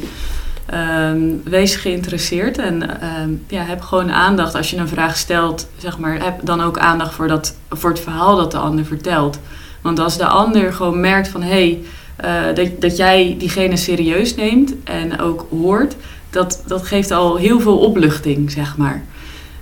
Ehm, 0.66 1.20
wees 1.44 1.76
geïnteresseerd 1.76 2.58
en 2.58 3.02
ehm, 3.02 3.30
ja, 3.48 3.64
heb 3.64 3.82
gewoon 3.82 4.12
aandacht 4.12 4.56
als 4.56 4.70
je 4.70 4.78
een 4.78 4.88
vraag 4.88 5.18
stelt. 5.18 5.68
Zeg 5.78 5.98
maar, 5.98 6.24
heb 6.24 6.40
dan 6.44 6.62
ook 6.62 6.78
aandacht 6.78 7.14
voor, 7.14 7.28
dat, 7.28 7.56
voor 7.70 7.90
het 7.90 8.00
verhaal 8.00 8.36
dat 8.36 8.52
de 8.52 8.58
ander 8.58 8.86
vertelt. 8.86 9.40
Want 9.82 10.00
als 10.00 10.18
de 10.18 10.26
ander 10.26 10.74
gewoon 10.74 11.00
merkt 11.00 11.28
van 11.28 11.42
hé, 11.42 11.50
hey, 11.50 11.82
eh, 12.16 12.56
dat, 12.56 12.82
dat 12.82 12.98
jij 12.98 13.36
diegene 13.40 13.78
serieus 13.78 14.36
neemt 14.36 14.74
en 14.84 15.20
ook 15.20 15.46
hoort, 15.50 15.96
dat, 16.30 16.64
dat 16.68 16.88
geeft 16.88 17.12
al 17.12 17.36
heel 17.36 17.60
veel 17.60 17.78
opluchting, 17.78 18.52
zeg 18.52 18.78
maar. 18.78 19.04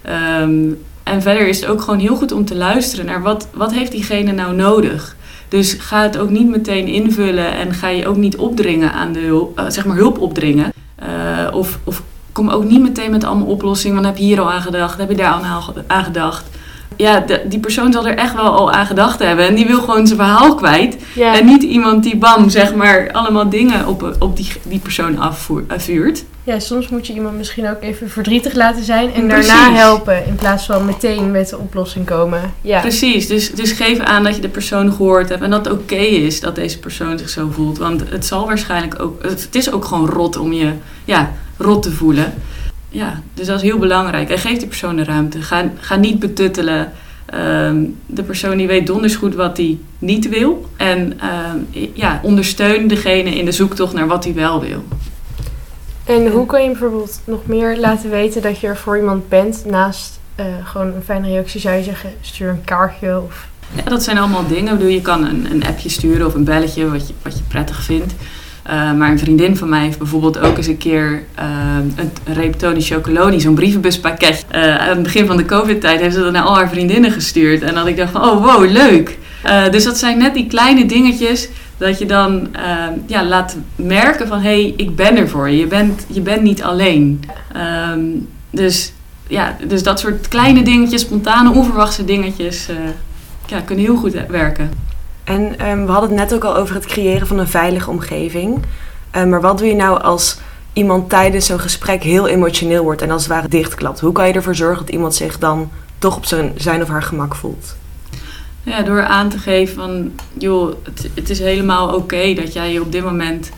Ehm, 0.01 0.72
en 1.03 1.22
verder 1.22 1.48
is 1.48 1.60
het 1.60 1.69
ook 1.69 1.81
gewoon 1.81 2.00
heel 2.00 2.15
goed 2.15 2.31
om 2.31 2.45
te 2.45 2.55
luisteren 2.55 3.05
naar 3.05 3.22
wat, 3.22 3.48
wat 3.53 3.74
heeft 3.74 3.91
diegene 3.91 4.31
nou 4.31 4.55
nodig. 4.55 5.15
Dus 5.48 5.74
ga 5.74 6.01
het 6.01 6.17
ook 6.17 6.29
niet 6.29 6.50
meteen 6.50 6.88
invullen 6.88 7.53
en 7.53 7.74
ga 7.74 7.88
je 7.88 8.07
ook 8.07 8.17
niet 8.17 8.38
opdringen 8.38 8.93
aan 8.93 9.13
de 9.13 9.19
hulp, 9.19 9.60
eh, 9.60 9.65
zeg 9.67 9.86
maar 9.86 9.95
hulp 9.95 10.19
opdringen. 10.19 10.74
Eh, 11.53 11.60
of, 11.60 11.79
of 11.83 12.01
kom 12.31 12.50
ook 12.50 12.63
niet 12.63 12.81
meteen 12.81 13.12
met 13.12 13.24
allemaal 13.24 13.48
oplossingen, 13.48 13.95
want 13.95 14.07
heb 14.07 14.17
je 14.17 14.24
hier 14.24 14.39
al 14.41 14.51
aan 14.51 14.62
gedacht, 14.62 14.98
heb 14.98 15.10
je 15.10 15.15
daar 15.15 15.33
al 15.33 15.41
aan- 15.88 16.03
gedacht. 16.03 16.45
Ja, 16.98 17.19
de- 17.19 17.41
die 17.45 17.60
persoon 17.60 17.91
zal 17.91 18.07
er 18.07 18.15
echt 18.17 18.33
wel 18.36 18.45
al 18.57 18.72
aan 18.72 18.86
gedacht 18.86 19.19
hebben 19.19 19.48
en 19.48 19.55
die 19.55 19.65
wil 19.67 19.79
gewoon 19.79 20.07
zijn 20.07 20.19
verhaal 20.19 20.55
kwijt. 20.55 20.98
En 21.19 21.45
niet 21.45 21.63
iemand 21.63 22.03
die 22.03 22.17
bam, 22.17 22.50
zeg 22.50 22.75
maar, 22.75 23.10
allemaal 23.12 23.50
dingen 23.50 23.88
op, 23.88 24.15
op 24.19 24.38
die, 24.38 24.51
die 24.63 24.79
persoon 24.79 25.19
afvoer- 25.19 25.63
afvuurt. 25.67 26.24
ja, 26.43 26.60
soms 26.60 26.89
moet 26.89 27.07
je 27.07 27.13
iemand 27.13 27.38
misschien 27.38 27.69
ook 27.69 27.81
even 27.81 28.10
verdrietig 28.10 28.53
laten 28.53 28.83
zijn 28.83 29.13
en 29.13 29.27
Precies. 29.27 29.48
daarna 29.48 29.75
helpen. 29.75 30.25
In 30.25 30.36
plaats 30.36 30.65
van 30.65 30.86
meteen 30.86 31.31
met 31.31 31.50
de 31.50 31.57
oplossing 31.57 32.05
komen. 32.05 32.41
Ja, 32.62 32.79
Precies, 32.79 33.27
dus, 33.27 33.51
dus 33.51 33.72
geef 33.72 34.00
aan 34.00 34.24
dat 34.24 34.36
je 34.36 34.41
de 34.41 34.50
persoon 34.50 34.91
gehoord 34.91 35.29
hebt 35.29 35.41
en 35.41 35.50
dat 35.50 35.65
het 35.65 35.74
oké 35.74 35.95
is 35.95 36.39
dat 36.39 36.55
deze 36.55 36.79
persoon 36.79 37.17
zich 37.17 37.29
zo 37.29 37.50
voelt. 37.51 37.77
Want 37.77 38.03
het 38.10 38.25
zal 38.25 38.45
waarschijnlijk 38.45 39.01
ook, 39.01 39.22
het 39.24 39.48
is 39.51 39.72
ook 39.72 39.86
gewoon 39.86 40.10
rot 40.10 40.38
om 40.38 40.53
je 40.53 40.72
ja, 41.05 41.31
rot 41.57 41.83
te 41.83 41.91
voelen. 41.91 42.33
Ja, 42.89 43.22
dus 43.33 43.48
dat 43.48 43.55
is 43.55 43.62
heel 43.62 43.77
belangrijk. 43.77 44.29
En 44.29 44.38
geef 44.38 44.57
die 44.57 44.67
persoon 44.67 44.95
de 44.95 45.03
ruimte. 45.03 45.41
Ga, 45.41 45.72
ga 45.79 45.95
niet 45.95 46.19
betuttelen. 46.19 46.91
Ehm, 47.25 47.83
de 48.05 48.24
persoon 48.24 48.57
die 48.57 48.67
weet 48.67 48.88
donders 48.88 49.15
goed 49.15 49.36
wat 49.36 49.57
hij 49.57 49.77
niet 50.00 50.29
wil. 50.29 50.69
En 50.77 51.19
ehm, 51.19 51.88
ja, 51.93 52.19
ondersteun 52.24 52.88
degene 52.88 53.36
in 53.36 53.45
de 53.45 53.51
zoektocht 53.51 53.93
naar 53.93 54.07
wat 54.07 54.24
hij 54.24 54.33
wel 54.33 54.62
wil. 54.62 54.83
En 56.05 56.27
hoe 56.27 56.45
kan 56.45 56.63
je 56.63 56.69
bijvoorbeeld 56.69 57.22
nog 57.25 57.45
meer 57.45 57.77
laten 57.79 58.10
weten 58.10 58.41
dat 58.41 58.60
je 58.60 58.67
er 58.67 58.77
voor 58.77 58.98
iemand 58.98 59.29
bent 59.29 59.65
naast 59.65 60.19
eh, 60.36 60.45
gewoon 60.63 60.88
een 60.88 61.03
fijne 61.03 61.27
reactie? 61.27 61.62
Zou 61.62 61.75
je 61.75 61.83
zeggen, 61.83 62.10
stuur 62.22 62.50
een 62.50 62.63
kaartje 62.63 63.22
of... 63.22 63.48
Ja, 63.75 63.83
dat 63.83 64.03
zijn 64.03 64.17
allemaal 64.17 64.48
dingen. 64.48 64.72
Ik 64.72 64.77
bedoel, 64.77 64.93
je 64.93 65.01
kan 65.01 65.25
een, 65.25 65.51
een 65.51 65.65
appje 65.65 65.89
sturen 65.89 66.25
of 66.25 66.33
een 66.33 66.43
belletje, 66.43 66.89
wat 66.89 67.07
je, 67.07 67.13
wat 67.22 67.38
je 67.38 67.43
prettig 67.48 67.83
vindt. 67.83 68.13
Uh, 68.67 68.93
maar 68.93 69.12
een 69.12 69.20
vriendin 69.20 69.58
van 69.58 69.70
mij 69.70 69.84
heeft 69.84 69.98
bijvoorbeeld 69.98 70.39
ook 70.39 70.58
eens 70.58 70.67
een 70.67 70.77
keer 70.77 71.24
uh, 71.39 71.46
een, 71.96 72.34
reep 72.34 72.53
Tony 72.53 73.39
zo'n 73.39 73.53
brievenbuspakket. 73.53 74.46
Uh, 74.55 74.77
aan 74.77 74.89
het 74.89 75.03
begin 75.03 75.25
van 75.25 75.38
de 75.38 75.46
COVID-tijd 75.46 76.01
heeft 76.01 76.15
ze 76.15 76.22
dat 76.22 76.32
naar 76.32 76.43
al 76.43 76.55
haar 76.55 76.70
vriendinnen 76.70 77.12
gestuurd. 77.12 77.62
En 77.62 77.75
dat 77.75 77.88
ik 77.88 77.98
dacht 77.98 78.12
van, 78.12 78.22
oh 78.22 78.46
wow, 78.46 78.72
leuk. 78.72 79.17
Dus 79.72 79.84
dat 79.84 79.98
zijn 79.98 80.17
net 80.17 80.34
die 80.34 80.48
kleine 80.48 80.86
dingetjes 80.86 81.50
Dat 81.77 82.00
je 82.00 82.05
dan 82.05 82.55
eh, 82.55 82.88
ja, 83.08 83.25
laat 83.25 83.58
merken 83.75 84.27
van 84.27 84.39
hé, 84.41 84.62
hey, 84.62 84.74
ik 84.77 84.96
ben 84.96 85.17
er 85.17 85.29
voor 85.29 85.50
je. 85.50 85.58
Je 85.58 85.67
bent, 85.67 86.05
je 86.08 86.22
bent 86.22 86.41
niet 86.41 86.63
alleen. 86.63 87.24
Ehm, 87.53 88.01
dus, 88.50 88.93
ja, 89.27 89.55
dus 89.67 89.84
dat 89.84 90.00
soort 90.00 90.27
kleine 90.27 90.63
dingetjes, 90.63 91.01
spontane, 91.01 91.51
onverwachte 91.51 92.05
dingetjes, 92.05 92.70
eh, 92.70 92.75
ja, 93.46 93.60
kunnen 93.60 93.86
heel 93.86 93.96
goed 93.96 94.15
werken. 94.27 94.72
En 95.23 95.59
ehm, 95.59 95.85
we 95.85 95.91
hadden 95.91 96.09
het 96.09 96.19
net 96.19 96.33
ook 96.33 96.43
al 96.43 96.55
over 96.55 96.75
het 96.75 96.85
creëren 96.85 97.27
van 97.27 97.39
een 97.39 97.47
veilige 97.47 97.89
omgeving. 97.89 98.59
Ehm, 99.11 99.29
maar 99.29 99.41
wat 99.41 99.57
doe 99.57 99.67
je 99.67 99.75
nou 99.75 100.01
als 100.01 100.37
iemand 100.73 101.09
tijdens 101.09 101.45
zo'n 101.45 101.59
gesprek 101.59 102.03
heel 102.03 102.27
emotioneel 102.27 102.83
wordt 102.83 103.01
en 103.01 103.11
als 103.11 103.23
het 103.23 103.31
ware 103.31 103.47
dichtklapt? 103.47 103.99
Hoe 103.99 104.11
kan 104.11 104.27
je 104.27 104.33
ervoor 104.33 104.55
zorgen 104.55 104.85
dat 104.85 104.93
iemand 104.93 105.15
zich 105.15 105.39
dan 105.39 105.71
toch 105.97 106.15
op 106.15 106.25
zijn, 106.25 106.53
zijn 106.55 106.81
of 106.81 106.87
haar 106.87 107.03
gemak 107.03 107.35
voelt? 107.35 107.75
Ja, 108.63 108.81
door 108.81 109.03
aan 109.03 109.29
te 109.29 109.37
geven 109.37 109.75
van, 109.75 110.11
joh, 110.37 110.73
het, 110.83 111.09
het 111.13 111.29
is 111.29 111.39
helemaal 111.39 111.95
oké 111.95 112.33
dat 112.33 112.53
jij 112.53 112.73
je 112.73 112.81
op 112.81 112.91
dit 112.91 113.03
moment 113.03 113.51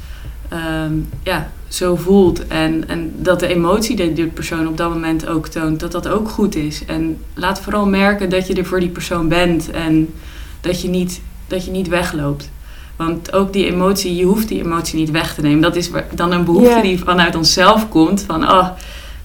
ehm, 0.50 0.94
ja, 1.24 1.52
zo 1.68 1.96
voelt. 1.96 2.48
En, 2.48 2.88
en 2.88 3.14
dat 3.16 3.40
de 3.40 3.48
emotie 3.48 3.96
die 3.96 4.14
die 4.14 4.28
persoon 4.28 4.68
op 4.68 4.78
dat 4.78 4.90
moment 4.90 5.28
ook 5.28 5.48
toont, 5.48 5.80
dat 5.80 5.92
dat 5.92 6.08
ook 6.08 6.30
goed 6.30 6.56
is. 6.56 6.86
En 6.86 7.18
laat 7.34 7.62
vooral 7.62 7.86
merken 7.86 8.30
dat 8.30 8.48
je 8.48 8.54
er 8.54 8.66
voor 8.66 8.80
die 8.80 8.90
persoon 8.90 9.28
bent 9.28 9.72
en 9.72 10.14
dat 10.62 10.82
je 10.82 10.88
niet, 10.88 11.22
dat 11.48 11.66
je 11.66 11.72
niet 11.72 11.88
wegloopt. 11.88 12.50
Want 12.96 13.34
ook 13.34 13.54
die 13.54 13.66
emotie, 13.66 14.16
je 14.16 14.26
hoeft 14.26 14.48
die 14.48 14.64
emotie 14.64 15.00
niet 15.00 15.12
weg 15.12 15.34
te 15.34 15.42
nemen. 15.42 15.62
Dat 15.62 15.76
is 15.76 15.90
dan 16.14 16.32
een 16.32 16.46
behoefte 16.46 16.82
die 16.82 17.00
vanuit 17.00 17.36
onszelf 17.36 17.90
komt. 17.90 18.22
Van, 18.22 18.52
oh, 18.52 18.68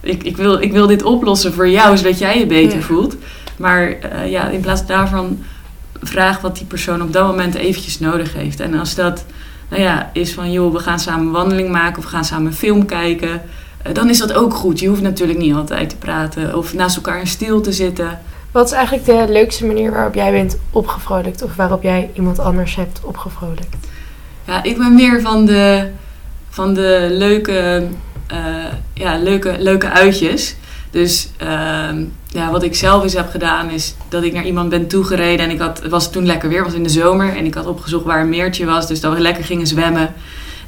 ik, 0.00 0.22
ik, 0.22 0.36
wil, 0.36 0.60
ik 0.60 0.72
wil 0.72 0.86
dit 0.86 1.02
oplossen 1.02 1.52
voor 1.52 1.68
jou, 1.68 1.96
zodat 1.96 2.18
jij 2.18 2.38
je 2.38 2.46
beter 2.46 2.82
voelt. 2.82 3.16
Maar 3.56 3.90
eh, 3.90 4.30
ja, 4.30 4.48
in 4.48 4.60
plaats 4.60 4.86
daarvan 4.86 5.44
vraag 6.02 6.40
wat 6.40 6.56
die 6.56 6.66
persoon 6.66 7.02
op 7.02 7.12
dat 7.12 7.26
moment 7.26 7.54
eventjes 7.54 7.98
nodig 7.98 8.34
heeft. 8.34 8.60
En 8.60 8.74
als 8.74 8.94
dat 8.94 9.24
nou 9.68 9.82
ja, 9.82 10.10
is 10.12 10.32
van, 10.32 10.52
joh, 10.52 10.72
we 10.72 10.78
gaan 10.78 10.98
samen 11.00 11.26
een 11.26 11.32
wandeling 11.32 11.70
maken 11.70 11.98
of 11.98 12.04
we 12.04 12.10
gaan 12.10 12.24
samen 12.24 12.46
een 12.46 12.52
film 12.52 12.86
kijken, 12.86 13.42
eh, 13.82 13.94
dan 13.94 14.08
is 14.08 14.18
dat 14.18 14.32
ook 14.32 14.54
goed. 14.54 14.78
Je 14.78 14.88
hoeft 14.88 15.02
natuurlijk 15.02 15.38
niet 15.38 15.54
altijd 15.54 15.88
te 15.88 15.96
praten 15.96 16.56
of 16.56 16.74
naast 16.74 16.96
elkaar 16.96 17.20
in 17.20 17.26
stil 17.26 17.60
te 17.60 17.72
zitten. 17.72 18.18
Wat 18.50 18.66
is 18.66 18.72
eigenlijk 18.72 19.04
de 19.04 19.32
leukste 19.32 19.66
manier 19.66 19.90
waarop 19.90 20.14
jij 20.14 20.32
bent 20.32 20.58
opgevrolijkt 20.70 21.42
of 21.42 21.56
waarop 21.56 21.82
jij 21.82 22.10
iemand 22.14 22.38
anders 22.38 22.76
hebt 22.76 23.00
opgevrolijkt? 23.02 23.76
Ja, 24.46 24.62
ik 24.62 24.78
ben 24.78 24.94
meer 24.94 25.20
van 25.20 25.44
de, 25.44 25.88
van 26.48 26.74
de 26.74 27.06
leuke, 27.10 27.86
eh, 28.26 28.38
ja, 28.94 29.18
leuke, 29.18 29.56
leuke 29.58 29.90
uitjes. 29.90 30.56
Dus 30.90 31.28
ehm, 31.36 32.04
ja, 32.26 32.50
wat 32.50 32.62
ik 32.62 32.74
zelf 32.74 33.02
eens 33.02 33.14
heb 33.14 33.30
gedaan 33.30 33.70
is 33.70 33.94
dat 34.08 34.22
ik 34.22 34.32
naar 34.32 34.46
iemand 34.46 34.68
ben 34.68 34.86
toegereden. 34.86 35.46
En 35.46 35.50
ik 35.52 35.60
had, 35.60 35.82
het 35.82 35.90
was 35.90 36.10
toen 36.12 36.26
lekker 36.26 36.48
weer, 36.48 36.64
was 36.64 36.74
in 36.74 36.82
de 36.82 36.88
zomer. 36.88 37.36
En 37.36 37.44
ik 37.44 37.54
had 37.54 37.66
opgezocht 37.66 38.04
waar 38.04 38.20
een 38.20 38.28
meertje 38.28 38.64
was, 38.64 38.88
dus 38.88 39.00
dat 39.00 39.14
we 39.14 39.20
lekker 39.20 39.44
gingen 39.44 39.66
zwemmen. 39.66 40.14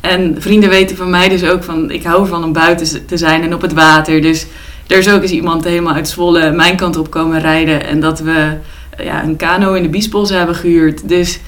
En 0.01 0.37
vrienden 0.39 0.71
weten 0.71 0.97
van 0.97 1.11
mij 1.11 1.29
dus 1.29 1.45
ook 1.45 1.65
van, 1.65 1.91
ik 1.91 2.03
hou 2.03 2.23
ervan 2.23 2.45
om 2.45 2.53
buiten 2.53 3.07
te 3.07 3.17
zijn 3.17 3.43
en 3.43 3.55
op 3.55 3.61
het 3.61 3.73
water. 3.73 4.23
Dus 4.23 4.47
er 4.87 4.99
is 4.99 5.11
ook 5.11 5.23
eens 5.23 5.31
iemand 5.31 5.65
helemaal 5.65 5.95
uit 5.95 6.09
Zwolle 6.09 6.53
mijn 6.53 6.77
kant 6.77 6.97
op 6.97 7.11
komen 7.11 7.41
rijden. 7.41 7.87
En 7.87 8.01
dat 8.01 8.21
we 8.21 8.57
eh, 8.97 9.05
ja, 9.05 9.23
een 9.23 9.37
kano 9.37 9.73
in 9.73 9.83
de 9.83 9.89
Biesbos 9.89 10.31
hebben 10.31 10.55
gehuurd. 10.55 11.09
Dus 11.09 11.41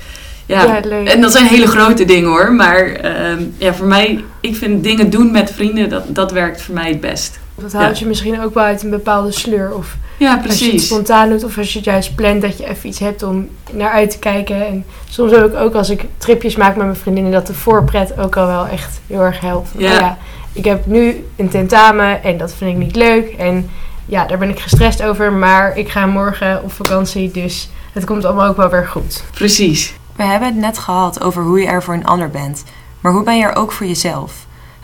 ja, 0.47 0.83
en 1.05 1.21
dat 1.21 1.33
zijn 1.33 1.47
hele 1.47 1.67
grote 1.67 2.05
dingen 2.05 2.29
hoor. 2.29 2.53
Maar 2.53 2.87
ehm, 2.87 3.43
ja, 3.59 3.75
voor 3.75 3.87
mij, 3.87 4.25
ik 4.41 4.57
vind 4.57 4.85
dingen 4.85 5.11
doen 5.11 5.31
met 5.31 5.53
vrienden, 5.55 5.89
dat, 5.89 6.05
dat 6.09 6.33
werkt 6.33 6.63
voor 6.63 6.75
mij 6.75 6.89
het 6.89 7.01
best. 7.01 7.39
Dat 7.55 7.73
houdt 7.73 7.99
je 7.99 8.07
misschien 8.07 8.41
ook 8.43 8.55
wel 8.55 8.65
uit 8.65 8.83
een 8.83 8.91
bepaalde 8.91 9.33
sleur. 9.33 9.75
Of 9.75 9.97
Ja, 10.19 10.27
als 10.27 10.43
je 10.43 10.49
het 10.49 10.59
precies. 10.59 10.87
spontaan 10.87 11.29
doet 11.29 11.45
of 11.45 11.59
als 11.59 11.73
je 11.73 11.79
het 11.79 11.87
juist 11.87 12.15
plant 12.15 12.43
dat 12.43 12.59
je 12.59 12.69
even 12.69 12.89
iets 12.89 12.99
hebt 12.99 13.23
om 13.23 13.49
naar 13.73 13.91
uit 13.91 14.11
te 14.11 14.19
kijken. 14.19 14.67
En 14.67 14.85
soms 15.09 15.33
heb 15.33 15.45
ik 15.47 15.55
ook 15.57 15.75
als 15.75 15.91
ik 15.91 16.05
tripjes 16.19 16.57
maak 16.57 16.77
met 16.77 16.85
mijn 16.85 16.97
vriendinnen 16.97 17.33
dat 17.33 17.47
de 17.47 17.55
voorpret 17.55 18.19
ook 18.19 18.37
al 18.37 18.47
wel 18.47 18.67
echt 18.67 19.01
heel 19.07 19.21
erg 19.21 19.41
helpt. 19.41 19.69
Ja. 19.77 19.93
oh 19.93 19.99
ja, 19.99 20.19
ik 20.53 20.65
heb 20.65 20.87
nu 20.87 21.25
een 21.37 21.49
tentamen 21.49 22.23
en 22.23 22.37
dat 22.37 22.55
vind 22.55 22.71
ik 22.71 22.77
niet 22.77 22.97
leuk. 22.97 23.29
En 23.39 23.71
ja, 24.07 24.27
daar 24.27 24.39
ben 24.39 24.49
ik 24.49 24.61
gestrest 24.61 25.03
over, 25.03 25.33
maar 25.33 25.77
ik 25.77 25.89
ga 25.89 26.07
morgen 26.07 26.63
op 26.63 26.73
vakantie, 26.73 27.31
dus 27.31 27.71
het 27.93 28.05
komt 28.05 28.25
allemaal 28.25 28.49
ook 28.49 28.57
wel 28.57 28.69
weer 28.71 28.87
goed. 28.87 29.25
Precies. 29.35 29.95
We 30.17 30.23
hebben 30.23 30.49
het 30.49 30.57
net 30.57 30.79
gehad 30.79 31.23
over 31.23 31.43
hoe 31.43 31.61
je 31.61 31.67
er 31.67 31.83
voor 31.83 31.95
een 31.95 32.07
ander 32.07 32.31
bent. 32.31 32.65
Maar 33.01 33.13
hoe 33.13 33.23
ben 33.23 33.37
je 33.39 33.45
er 33.45 33.57
ook 33.57 33.73
voor 33.73 33.87
jezelf? 33.87 34.33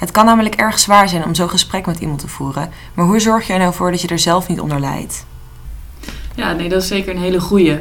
Het 0.01 0.11
kan 0.11 0.25
namelijk 0.25 0.55
erg 0.55 0.79
zwaar 0.79 1.09
zijn 1.09 1.25
om 1.25 1.35
zo'n 1.35 1.49
gesprek 1.49 1.87
met 1.87 1.99
iemand 1.99 2.19
te 2.19 2.29
voeren. 2.29 2.71
Maar 2.95 3.05
hoe 3.07 3.21
zorg 3.21 3.47
je 3.47 3.53
er 3.53 3.59
nou 3.59 3.75
voor 3.75 3.91
dat 3.91 4.01
je 4.01 4.09
er 4.09 4.19
zelf 4.19 4.49
niet 4.49 4.61
onder 4.61 4.81
lijdt? 4.81 5.27
Ja, 6.35 6.53
nee, 6.53 6.69
dat 6.69 6.83
is 6.83 6.89
zeker 6.89 7.15
een 7.15 7.21
hele 7.21 7.41
goeie. 7.41 7.79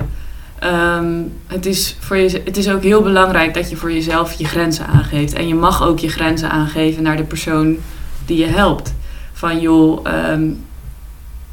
Ehm, 0.59 1.21
het, 1.47 1.65
is 1.65 1.95
voor 1.99 2.17
je, 2.17 2.41
het 2.45 2.57
is 2.57 2.69
ook 2.69 2.83
heel 2.83 3.01
belangrijk 3.01 3.53
dat 3.53 3.69
je 3.69 3.75
voor 3.75 3.91
jezelf 3.91 4.33
je 4.33 4.45
grenzen 4.45 4.87
aangeeft. 4.87 5.33
En 5.33 5.47
je 5.47 5.55
mag 5.55 5.83
ook 5.83 5.99
je 5.99 6.09
grenzen 6.09 6.49
aangeven 6.49 7.03
naar 7.03 7.17
de 7.17 7.23
persoon 7.23 7.77
die 8.25 8.37
je 8.37 8.45
helpt. 8.45 8.93
Van 9.33 9.59
joh, 9.59 10.07
ehm, 10.07 10.49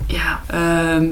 ja, 0.06 0.40
ehm, 0.46 1.06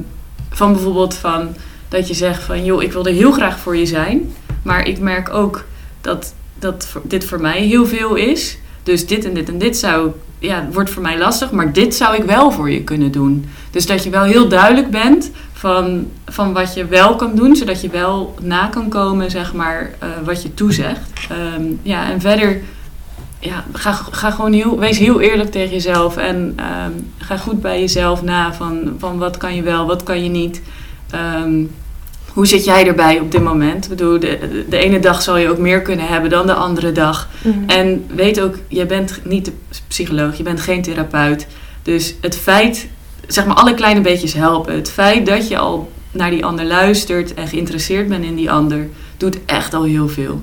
van 0.51 0.73
bijvoorbeeld 0.73 1.15
van 1.15 1.55
dat 1.89 2.09
je 2.09 2.15
zegt 2.15 2.43
van 2.43 2.65
joh, 2.65 2.83
ik 2.83 2.93
wil 2.93 3.07
er 3.07 3.13
heel 3.13 3.33
graag 3.33 3.59
voor 3.59 3.77
je 3.77 3.87
zijn. 3.87 4.35
Maar 4.63 4.87
ik 4.87 4.99
merk 4.99 5.35
ook 5.35 5.65
dat, 6.01 6.35
dat 6.59 6.97
dit 7.03 7.25
voor 7.25 7.41
mij 7.41 7.61
heel 7.61 7.87
veel 7.87 8.15
is. 8.15 8.59
Dus 8.85 9.07
dit 9.07 9.25
en 9.25 9.35
dit 9.35 9.49
en 9.49 9.59
dit 9.59 9.77
zou, 9.77 10.11
ja, 10.39 10.69
wordt 10.73 10.91
voor 10.91 11.03
mij 11.03 11.19
lastig. 11.19 11.51
Maar 11.51 11.73
dit 11.73 11.95
zou 11.95 12.17
ik 12.17 12.25
wel 12.25 12.51
voor 12.51 12.71
je 12.71 12.85
kunnen 12.85 13.13
doen. 13.13 13.45
Dus 13.71 13.87
dat 13.87 14.05
je 14.05 14.11
wel 14.11 14.23
heel 14.23 14.49
duidelijk 14.49 14.91
bent 14.91 15.31
van, 15.53 16.07
van 16.27 16.53
wat 16.53 16.75
je 16.75 16.87
wel 16.87 17.17
kan 17.17 17.35
doen, 17.35 17.57
zodat 17.57 17.81
je 17.81 17.89
wel 17.89 18.35
na 18.43 18.67
kan 18.67 18.89
komen, 18.89 19.31
zeg 19.31 19.55
maar, 19.55 19.91
eh, 19.99 20.09
wat 20.25 20.43
je 20.43 20.55
toezegt. 20.55 21.11
Ehm, 21.31 21.63
ja, 21.83 22.11
en 22.11 22.21
verder, 22.21 22.61
ja, 23.39 23.65
ga, 23.73 23.93
ga 23.93 24.31
gewoon 24.31 24.53
heel, 24.53 24.79
wees 24.79 24.99
heel 24.99 25.21
eerlijk 25.21 25.51
tegen 25.51 25.73
jezelf 25.73 26.17
en 26.17 26.53
ehm, 26.57 26.93
ga 27.19 27.37
goed 27.37 27.61
bij 27.61 27.81
jezelf 27.81 28.23
na 28.23 28.53
van, 28.53 28.95
van 28.99 29.19
wat 29.19 29.37
kan 29.37 29.55
je 29.55 29.63
wel, 29.63 29.87
wat 29.87 30.03
kan 30.03 30.23
je 30.23 30.31
niet. 30.31 30.63
Ehm, 31.11 31.63
hoe 32.35 32.47
zit 32.47 32.65
jij 32.65 32.87
erbij 32.87 33.21
op 33.21 33.31
dit 33.31 33.43
moment? 33.43 33.85
Ik 33.85 33.91
bedoel, 33.91 34.21
de, 34.21 34.65
de 34.69 34.77
ene 34.77 34.99
dag 34.99 35.23
zal 35.23 35.37
je 35.37 35.49
ook 35.49 35.59
meer 35.59 35.83
kunnen 35.83 36.07
hebben 36.07 36.31
dan 36.31 36.47
de 36.47 36.55
andere 36.55 36.93
dag. 36.93 37.29
En 37.67 38.05
weet 38.15 38.41
ook, 38.41 38.55
je 38.69 38.87
bent 38.87 39.21
niet 39.25 39.45
de 39.45 39.53
psycholoog, 39.89 40.37
je 40.37 40.43
bent 40.43 40.61
geen 40.61 40.83
therapeut. 40.83 41.47
Dus 41.83 42.15
het 42.21 42.37
feit, 42.37 42.89
zeg 43.27 43.47
maar 43.47 43.57
alle 43.57 43.75
kleine 43.75 44.01
beetjes 44.01 44.33
helpen. 44.33 44.75
Het 44.75 44.91
feit 44.91 45.27
dat 45.27 45.49
je 45.49 45.59
al 45.59 45.93
naar 46.11 46.31
die 46.31 46.45
ander 46.45 46.65
luistert 46.65 47.35
en 47.35 47.49
geïnteresseerd 47.49 48.09
bent 48.09 48.25
in 48.25 48.35
die 48.35 48.51
ander, 48.51 48.89
doet 49.17 49.39
echt 49.47 49.75
al 49.75 49.85
heel 49.85 50.09
veel. 50.09 50.43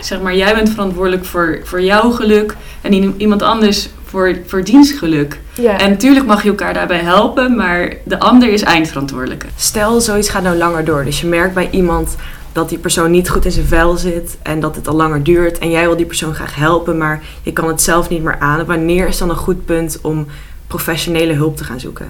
Zeg 0.00 0.20
maar, 0.20 0.36
jij 0.36 0.54
bent 0.54 0.70
verantwoordelijk 0.70 1.24
voor, 1.24 1.60
voor 1.64 1.82
jouw 1.82 2.10
geluk 2.10 2.56
en 2.80 3.20
iemand 3.20 3.42
anders 3.42 3.88
voor, 4.12 4.38
voor 4.46 4.64
diens 4.64 4.92
geluk. 4.92 5.40
Ja. 5.54 5.78
En 5.78 5.90
natuurlijk 5.90 6.26
mag 6.26 6.42
je 6.42 6.48
elkaar 6.48 6.74
daarbij 6.74 6.98
helpen, 6.98 7.56
maar 7.56 7.96
de 8.04 8.18
ander 8.18 8.52
is 8.52 8.62
eindverantwoordelijke. 8.62 9.46
Stel, 9.56 10.00
zoiets 10.00 10.28
gaat 10.28 10.42
nou 10.42 10.56
langer 10.56 10.84
door. 10.84 11.04
Dus 11.04 11.20
je 11.20 11.26
merkt 11.26 11.54
bij 11.54 11.68
iemand 11.70 12.16
dat 12.52 12.68
die 12.68 12.78
persoon 12.78 13.10
niet 13.10 13.30
goed 13.30 13.44
in 13.44 13.50
zijn 13.50 13.66
vel 13.66 13.96
zit 13.96 14.38
en 14.42 14.60
dat 14.60 14.76
het 14.76 14.88
al 14.88 14.94
langer 14.94 15.22
duurt. 15.22 15.58
En 15.58 15.70
jij 15.70 15.86
wil 15.86 15.96
die 15.96 16.06
persoon 16.06 16.34
graag 16.34 16.54
helpen, 16.54 16.98
maar 16.98 17.22
je 17.42 17.52
kan 17.52 17.68
het 17.68 17.82
zelf 17.82 18.08
niet 18.08 18.22
meer 18.22 18.38
aan. 18.38 18.64
Wanneer 18.64 19.08
is 19.08 19.18
dan 19.18 19.30
een 19.30 19.36
goed 19.36 19.64
punt 19.64 19.98
om 20.02 20.26
professionele 20.66 21.32
hulp 21.32 21.56
te 21.56 21.64
gaan 21.64 21.80
zoeken? 21.80 22.08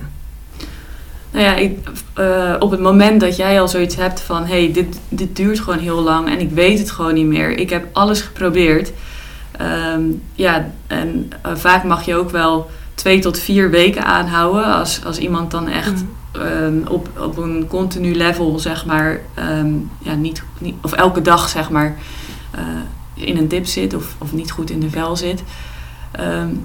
Nou 1.31 1.45
ja, 1.45 1.55
ik, 1.55 1.79
eh, 2.15 2.55
op 2.59 2.71
het 2.71 2.81
moment 2.81 3.21
dat 3.21 3.37
jij 3.37 3.61
al 3.61 3.69
zoiets 3.69 3.97
hebt 3.97 4.21
van... 4.21 4.45
hé, 4.45 4.65
hey, 4.65 4.73
dit, 4.73 4.99
dit 5.09 5.37
duurt 5.37 5.61
gewoon 5.61 5.79
heel 5.79 6.03
lang 6.03 6.29
en 6.29 6.41
ik 6.41 6.51
weet 6.51 6.79
het 6.79 6.91
gewoon 6.91 7.15
niet 7.15 7.27
meer. 7.27 7.59
Ik 7.59 7.71
heb 7.71 7.87
alles 7.93 8.21
geprobeerd. 8.21 8.93
Ehm, 9.57 10.03
ja, 10.35 10.71
en 10.87 11.31
eh, 11.43 11.55
vaak 11.55 11.85
mag 11.85 12.05
je 12.05 12.17
ook 12.17 12.31
wel 12.31 12.71
twee 12.95 13.19
tot 13.19 13.39
vier 13.39 13.71
weken 13.71 14.05
aanhouden... 14.05 14.65
als, 14.65 15.05
als 15.05 15.19
iemand 15.19 15.51
dan 15.51 15.69
echt 15.69 16.05
ehm, 16.33 16.87
op, 16.89 17.09
op 17.19 17.37
een 17.37 17.67
continu 17.69 18.15
level, 18.15 18.59
zeg 18.59 18.87
maar... 18.87 19.21
ehm, 19.35 19.73
ja, 19.99 20.15
niet, 20.15 20.43
niet, 20.59 20.75
of 20.83 20.93
elke 20.93 21.23
dag, 21.23 21.49
zeg 21.49 21.71
maar, 21.71 21.97
eh, 22.51 22.63
in 23.15 23.37
een 23.37 23.49
dip 23.49 23.67
zit 23.67 23.95
of, 23.95 24.15
of 24.19 24.33
niet 24.33 24.51
goed 24.51 24.71
in 24.71 24.81
de 24.81 24.91
vel 24.91 25.17
zit... 25.17 25.43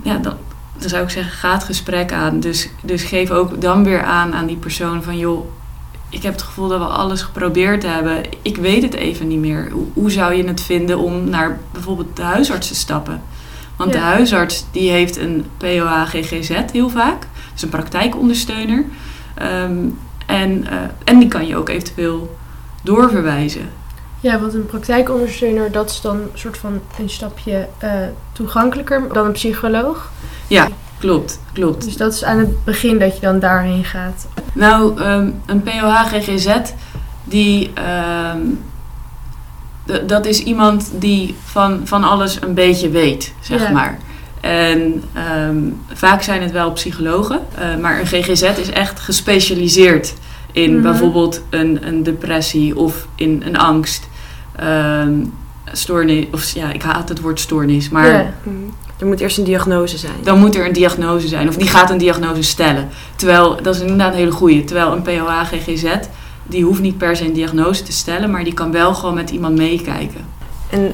Ja, 0.04 0.18
dan, 0.18 0.34
dan 0.78 0.90
zou 0.90 1.04
ik 1.04 1.10
zeggen, 1.10 1.32
ga 1.34 1.54
het 1.54 1.64
gesprek 1.64 2.12
aan. 2.14 2.40
Dus, 2.40 2.70
dus 2.82 3.04
geef 3.04 3.32
ook 3.32 3.62
dan 3.62 3.84
weer 3.84 4.04
aan 4.04 4.34
aan 4.34 4.46
die 4.46 4.58
persoon 4.58 5.04
van... 5.04 5.18
joh, 5.18 5.46
ik 6.10 6.24
heb 6.24 6.34
het 6.34 6.42
gevoel 6.42 6.68
dat 6.68 6.80
we 6.80 6.86
alles 6.86 7.22
geprobeerd 7.22 7.84
hebben. 7.84 8.24
Ik 8.42 8.58
weet 8.58 8.84
het 8.84 8.94
even 8.94 9.28
niet 9.28 9.40
meer. 9.40 9.70
Hoe, 9.72 9.86
hoe 9.94 10.12
zou 10.12 10.34
je 10.34 10.44
het 10.44 10.62
vinden 10.62 10.98
om 10.98 11.30
naar 11.30 11.60
bijvoorbeeld 11.72 12.16
de 12.16 12.22
huisarts 12.22 12.68
te 12.68 12.76
stappen? 12.76 13.22
Want 13.76 13.92
de 13.92 14.00
huisarts 14.00 14.66
die 14.72 14.90
heeft 14.90 15.18
een 15.18 15.46
POH-GGZ 15.58 16.62
heel 16.72 16.90
vaak. 16.90 17.28
Dus 17.54 17.62
een 17.62 17.70
praktijkondersteuner. 17.70 18.86
Ehm, 19.36 19.78
en, 20.26 20.68
eh, 20.68 20.78
en 21.04 21.20
die 21.20 21.28
kan 21.28 21.48
je 21.48 21.56
ook 21.56 21.70
eventueel 21.70 22.38
doorverwijzen. 22.84 23.70
Ja, 24.20 24.40
want 24.40 24.54
een 24.54 24.66
praktijkondersteuner, 24.66 25.72
dat 25.72 25.90
is 25.90 26.02
dan 26.02 26.16
een 26.16 26.30
soort 26.34 26.58
van 26.58 26.82
een 27.00 27.10
stapje 27.10 27.68
eh, 27.78 27.92
toegankelijker 28.32 29.14
dan 29.14 29.26
een 29.26 29.32
psycholoog. 29.32 30.12
Ja, 30.48 30.68
klopt, 31.00 31.40
klopt. 31.54 31.84
Dus 31.84 31.98
dat 31.98 32.14
is 32.14 32.24
aan 32.24 32.38
het 32.40 32.64
begin 32.64 33.00
dat 33.00 33.16
je 33.16 33.22
dan 33.22 33.40
daarheen 33.40 33.84
gaat. 33.84 34.28
Nou, 34.54 35.02
ehm, 35.02 35.30
een 35.46 35.62
POH-GGZ, 35.64 36.48
die, 37.24 37.72
ehm, 37.74 38.40
dat 40.08 40.26
is 40.26 40.40
iemand 40.44 40.92
die 40.94 41.36
van, 41.46 41.82
van 41.84 42.04
alles 42.04 42.42
een 42.42 42.54
beetje 42.54 42.90
weet, 42.90 43.34
zeg 43.42 43.62
Ja. 43.62 43.70
maar. 43.72 43.98
En 44.42 45.04
ehm, 45.14 45.58
vaak 45.94 46.22
zijn 46.22 46.42
het 46.42 46.52
wel 46.52 46.72
psychologen, 46.72 47.40
eh, 47.56 47.76
maar 47.82 48.00
een 48.00 48.06
GGZ 48.08 48.42
is 48.58 48.70
echt 48.70 49.00
gespecialiseerd 49.00 50.14
in 50.52 50.74
Mhm. 50.74 50.82
bijvoorbeeld 50.82 51.42
een, 51.50 51.88
een 51.88 52.04
depressie 52.04 52.78
of 52.78 53.08
in 53.16 53.42
een 53.46 53.58
angst. 53.58 54.08
ehm, 54.56 55.14
stoornis, 55.72 56.26
of 56.32 56.50
ja, 56.50 56.72
ik 56.72 56.82
haat 56.82 57.10
het 57.10 57.22
woord 57.22 57.40
stoornis, 57.40 57.90
maar 57.90 58.08
Ja. 58.08 58.34
Er 59.00 59.08
moet 59.08 59.20
eerst 59.20 59.38
een 59.38 59.44
diagnose 59.44 59.98
zijn. 59.98 60.14
dan 60.24 60.40
moet 60.40 60.56
er 60.56 60.66
een 60.66 60.74
diagnose 60.74 61.28
zijn. 61.28 61.48
Of 61.48 61.56
die 61.56 61.68
gaat 61.68 61.90
een 61.90 61.98
diagnose 61.98 62.42
stellen. 62.42 62.90
Terwijl, 63.16 63.60
dat 63.62 63.76
is 63.76 63.82
inderdaad 63.82 64.12
een 64.12 64.18
hele 64.18 64.32
goeie. 64.32 64.64
Terwijl 64.64 64.92
een 64.92 65.02
POA 65.02 65.44
GGZ, 65.44 65.86
die 66.44 66.64
hoeft 66.64 66.82
niet 66.82 66.98
per 66.98 67.16
se 67.16 67.26
een 67.26 67.34
diagnose 67.34 67.84
te 67.84 67.92
stellen, 67.92 68.32
maar 68.32 68.44
die 68.44 68.54
kan 68.54 68.72
wel 68.72 68.94
gewoon 68.94 69.16
met 69.16 69.30
iemand 69.30 69.56
meekijken. 69.58 70.26
En 70.70 70.94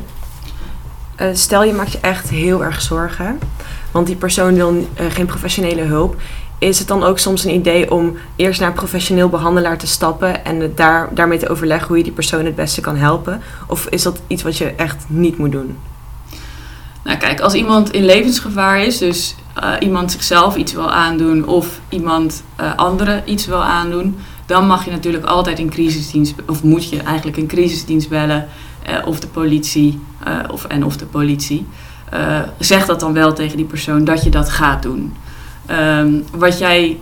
eh, 1.15 1.27
stel 1.33 1.63
je 1.63 1.73
maakt 1.73 1.91
je 1.91 1.99
echt 2.01 2.29
heel 2.29 2.63
erg 2.63 2.81
zorgen, 2.81 3.39
want 3.91 4.07
die 4.07 4.15
persoon 4.15 4.55
wil 4.55 4.87
eh, 4.93 5.05
geen 5.09 5.25
professionele 5.25 5.81
hulp. 5.81 6.15
Is 6.63 6.79
het 6.79 6.87
dan 6.87 7.03
ook 7.03 7.19
soms 7.19 7.43
een 7.43 7.53
idee 7.53 7.91
om 7.91 8.17
eerst 8.35 8.59
naar 8.59 8.69
een 8.69 8.75
professioneel 8.75 9.29
behandelaar 9.29 9.77
te 9.77 9.87
stappen 9.87 10.45
en 10.45 10.71
daar, 10.75 11.09
daarmee 11.13 11.37
te 11.37 11.49
overleggen 11.49 11.87
hoe 11.87 11.97
je 11.97 12.03
die 12.03 12.11
persoon 12.11 12.45
het 12.45 12.55
beste 12.55 12.81
kan 12.81 12.95
helpen? 12.95 13.41
Of 13.67 13.87
is 13.87 14.03
dat 14.03 14.21
iets 14.27 14.43
wat 14.43 14.57
je 14.57 14.65
echt 14.65 15.05
niet 15.07 15.37
moet 15.37 15.51
doen? 15.51 15.77
Nou 17.03 17.17
kijk, 17.17 17.39
als 17.39 17.53
iemand 17.53 17.91
in 17.91 18.05
levensgevaar 18.05 18.81
is, 18.81 18.97
dus 18.97 19.35
eh, 19.53 19.71
iemand 19.79 20.11
zichzelf 20.11 20.55
iets 20.55 20.73
wil 20.73 20.91
aandoen 20.91 21.47
of 21.47 21.79
iemand 21.89 22.43
eh, 22.55 22.75
anderen 22.75 23.21
iets 23.25 23.45
wil 23.45 23.63
aandoen, 23.63 24.17
dan 24.45 24.67
mag 24.67 24.85
je 24.85 24.91
natuurlijk 24.91 25.25
altijd 25.25 25.59
een 25.59 25.69
crisisdienst, 25.69 26.33
of 26.47 26.63
moet 26.63 26.89
je 26.89 27.01
eigenlijk 27.01 27.37
een 27.37 27.47
crisisdienst 27.47 28.09
bellen 28.09 28.47
eh, 28.85 29.07
of 29.07 29.19
de 29.19 29.27
politie, 29.27 29.99
of, 30.51 30.65
en 30.65 30.85
of 30.85 30.97
de 30.97 31.05
politie. 31.05 31.67
Zeg 32.59 32.85
dat 32.85 32.99
dan 32.99 33.13
wel 33.13 33.33
tegen 33.33 33.57
die 33.57 33.65
persoon 33.65 34.03
dat 34.03 34.23
je 34.23 34.29
dat 34.29 34.49
gaat 34.49 34.83
doen. 34.83 35.13
Ehm, 35.65 36.19
wat 36.35 36.57
jij 36.57 36.97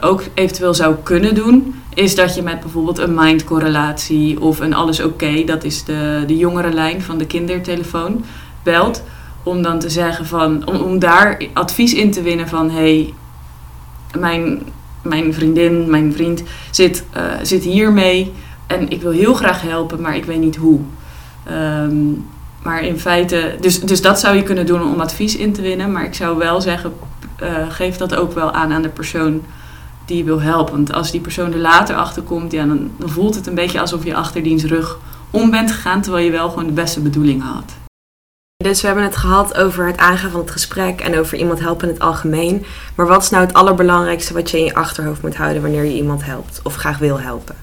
ook 0.00 0.22
eventueel 0.34 0.74
zou 0.74 0.96
kunnen 1.02 1.34
doen, 1.34 1.74
is 1.94 2.14
dat 2.14 2.34
je 2.34 2.42
met 2.42 2.60
bijvoorbeeld 2.60 2.98
een 2.98 3.14
mind-correlatie 3.14 4.40
of 4.40 4.60
een 4.60 4.74
alles 4.74 5.00
oké, 5.00 5.44
dat 5.44 5.64
is 5.64 5.84
de, 5.84 6.24
de 6.26 6.36
jongerenlijn 6.36 7.02
van 7.02 7.18
de 7.18 7.26
kindertelefoon, 7.26 8.24
belt 8.62 9.02
om 9.42 9.62
dan 9.62 9.78
te 9.78 9.90
zeggen 9.90 10.26
van, 10.26 10.66
om, 10.66 10.98
daar 10.98 11.42
advies 11.52 11.94
in 11.94 12.10
te 12.10 12.22
winnen 12.22 12.48
van 12.48 12.70
hey, 12.70 13.14
mijn, 14.18 14.62
mijn 15.02 15.34
vriendin, 15.34 15.90
mijn 15.90 16.12
vriend 16.12 16.42
zit, 16.70 17.04
eh, 17.12 17.22
zit 17.42 17.64
hiermee 17.64 18.32
en 18.66 18.90
ik 18.90 19.02
wil 19.02 19.10
heel 19.10 19.34
graag 19.34 19.62
helpen, 19.62 20.00
maar 20.00 20.16
ik 20.16 20.24
weet 20.24 20.40
niet 20.40 20.56
hoe. 20.56 20.80
Ehm, 21.44 21.96
maar 22.62 22.82
in 22.82 22.98
feite, 22.98 23.56
dus, 23.60 23.80
dus 23.80 24.02
dat 24.02 24.20
zou 24.20 24.36
je 24.36 24.42
kunnen 24.42 24.66
doen 24.66 24.82
om 24.82 25.00
advies 25.00 25.36
in 25.36 25.52
te 25.52 25.62
winnen, 25.62 25.92
maar 25.92 26.04
ik 26.04 26.14
zou 26.14 26.38
wel 26.38 26.60
zeggen, 26.60 26.92
eh, 27.38 27.70
geef 27.70 27.96
dat 27.96 28.14
ook 28.14 28.32
wel 28.32 28.52
aan 28.52 28.72
aan 28.72 28.82
de 28.82 28.88
persoon 28.88 29.44
die 30.06 30.16
je 30.16 30.24
wil 30.24 30.40
helpen. 30.40 30.74
Want 30.74 30.92
als 30.92 31.10
die 31.10 31.20
persoon 31.20 31.52
er 31.52 31.58
later 31.58 31.96
achter 31.96 32.22
komt, 32.22 32.52
ja, 32.52 32.64
dan, 32.64 32.90
dan 32.98 33.08
voelt 33.08 33.34
het 33.34 33.46
een 33.46 33.54
beetje 33.54 33.80
alsof 33.80 34.04
je 34.04 34.14
achter 34.14 34.42
diens 34.42 34.64
rug 34.64 34.98
om 35.30 35.50
bent 35.50 35.70
gegaan, 35.70 36.00
terwijl 36.00 36.24
je 36.24 36.30
wel 36.30 36.48
gewoon 36.48 36.66
de 36.66 36.72
beste 36.72 37.00
bedoelingen 37.00 37.46
had. 37.46 37.74
Dus 38.56 38.80
we 38.80 38.86
hebben 38.86 39.04
het 39.04 39.16
gehad 39.16 39.56
over 39.56 39.86
het 39.86 39.96
aangaan 39.96 40.30
van 40.30 40.40
het 40.40 40.50
gesprek 40.50 41.00
en 41.00 41.18
over 41.18 41.38
iemand 41.38 41.60
helpen 41.60 41.88
in 41.88 41.94
het 41.94 42.02
algemeen. 42.02 42.64
Maar 42.94 43.06
wat 43.06 43.22
is 43.22 43.30
nou 43.30 43.46
het 43.46 43.54
allerbelangrijkste 43.54 44.34
wat 44.34 44.50
je 44.50 44.58
in 44.58 44.64
je 44.64 44.74
achterhoofd 44.74 45.22
moet 45.22 45.36
houden 45.36 45.62
wanneer 45.62 45.84
je 45.84 45.94
iemand 45.94 46.24
helpt 46.24 46.60
of 46.62 46.74
graag 46.74 46.98
wil 46.98 47.20
helpen? 47.20 47.56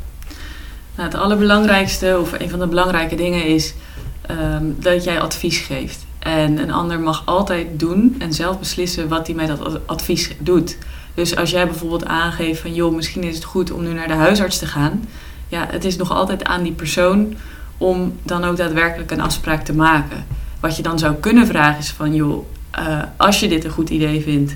Nou, 0.96 1.10
het 1.10 1.18
allerbelangrijkste, 1.18 2.18
of 2.22 2.32
een 2.40 2.50
van 2.50 2.60
de 2.60 2.68
belangrijke 2.68 3.16
dingen, 3.16 3.46
is 3.46 3.74
ehm, 4.22 4.66
dat 4.76 5.04
jij 5.04 5.22
advies 5.22 5.58
geeft. 5.58 6.06
En 6.24 6.58
een 6.58 6.72
ander 6.72 7.00
mag 7.00 7.22
altijd 7.26 7.68
doen 7.80 8.16
en 8.20 8.34
zelf 8.34 8.60
beslissen 8.60 9.08
wat 9.08 9.28
hij 9.28 9.36
met 9.36 9.48
dat 9.48 9.66
ad- 9.66 9.80
advies 9.86 10.32
doet. 10.40 10.78
Dus 11.14 11.36
als 11.36 11.50
jij 11.50 11.66
bijvoorbeeld 11.66 12.06
aangeeft 12.06 12.62
van, 12.62 12.74
joh, 12.74 12.96
misschien 12.96 13.24
is 13.24 13.36
het 13.36 13.44
goed 13.44 13.72
om 13.72 13.84
nu 13.84 13.94
naar 13.94 14.08
de 14.08 14.14
huisarts 14.14 14.58
te 14.58 14.66
gaan. 14.66 15.04
Ja, 15.48 15.68
het 15.70 15.86
is 15.86 15.98
nog 15.98 16.12
altijd 16.12 16.44
aan 16.44 16.64
die 16.64 16.72
persoon 16.72 17.36
om 17.78 18.18
dan 18.24 18.44
ook 18.44 18.58
daadwerkelijk 18.58 19.12
een 19.12 19.22
afspraak 19.22 19.64
te 19.64 19.74
maken. 19.74 20.26
Wat 20.60 20.78
je 20.78 20.84
dan 20.84 21.00
zou 21.00 21.14
kunnen 21.14 21.48
vragen 21.48 21.80
is 21.80 21.90
van, 21.90 22.16
joh, 22.16 22.46
eh, 22.72 23.02
als 23.18 23.40
je 23.40 23.48
dit 23.48 23.64
een 23.64 23.72
goed 23.72 23.90
idee 23.90 24.22
vindt, 24.22 24.56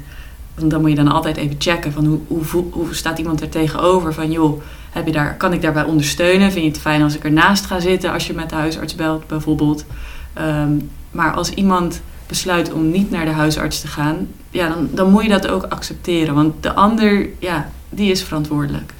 want 0.55 0.71
dan 0.71 0.81
moet 0.81 0.89
je 0.89 0.95
dan 0.95 1.11
altijd 1.11 1.37
even 1.37 1.55
checken 1.59 1.91
van 1.91 2.05
hoe, 2.05 2.19
hoe, 2.51 2.65
hoe 2.71 2.95
staat 2.95 3.19
iemand 3.19 3.41
er 3.41 3.49
tegenover 3.49 4.13
van, 4.13 4.31
joh, 4.31 4.61
heb 4.91 5.05
je 5.05 5.11
daar, 5.11 5.37
kan 5.37 5.53
ik 5.53 5.61
daarbij 5.61 5.83
ondersteunen? 5.83 6.51
Vind 6.51 6.63
je 6.63 6.71
het 6.71 6.79
fijn 6.79 7.01
als 7.01 7.15
ik 7.15 7.23
ernaast 7.23 7.65
ga 7.65 7.79
zitten 7.79 8.11
als 8.11 8.27
je 8.27 8.33
met 8.33 8.49
de 8.49 8.55
huisarts 8.55 8.95
belt 8.95 9.27
bijvoorbeeld? 9.27 9.85
Ehm, 10.33 10.71
maar 11.11 11.31
als 11.33 11.49
iemand 11.49 12.01
besluit 12.27 12.73
om 12.73 12.91
niet 12.91 13.11
naar 13.11 13.25
de 13.25 13.31
huisarts 13.31 13.81
te 13.81 13.87
gaan, 13.87 14.27
ja, 14.51 14.67
dan, 14.69 14.89
dan 14.91 15.11
moet 15.11 15.23
je 15.23 15.29
dat 15.29 15.47
ook 15.47 15.63
accepteren. 15.63 16.33
Want 16.35 16.63
de 16.63 16.73
ander, 16.73 17.27
ja, 17.39 17.69
die 17.89 18.11
is 18.11 18.23
verantwoordelijk. 18.23 18.93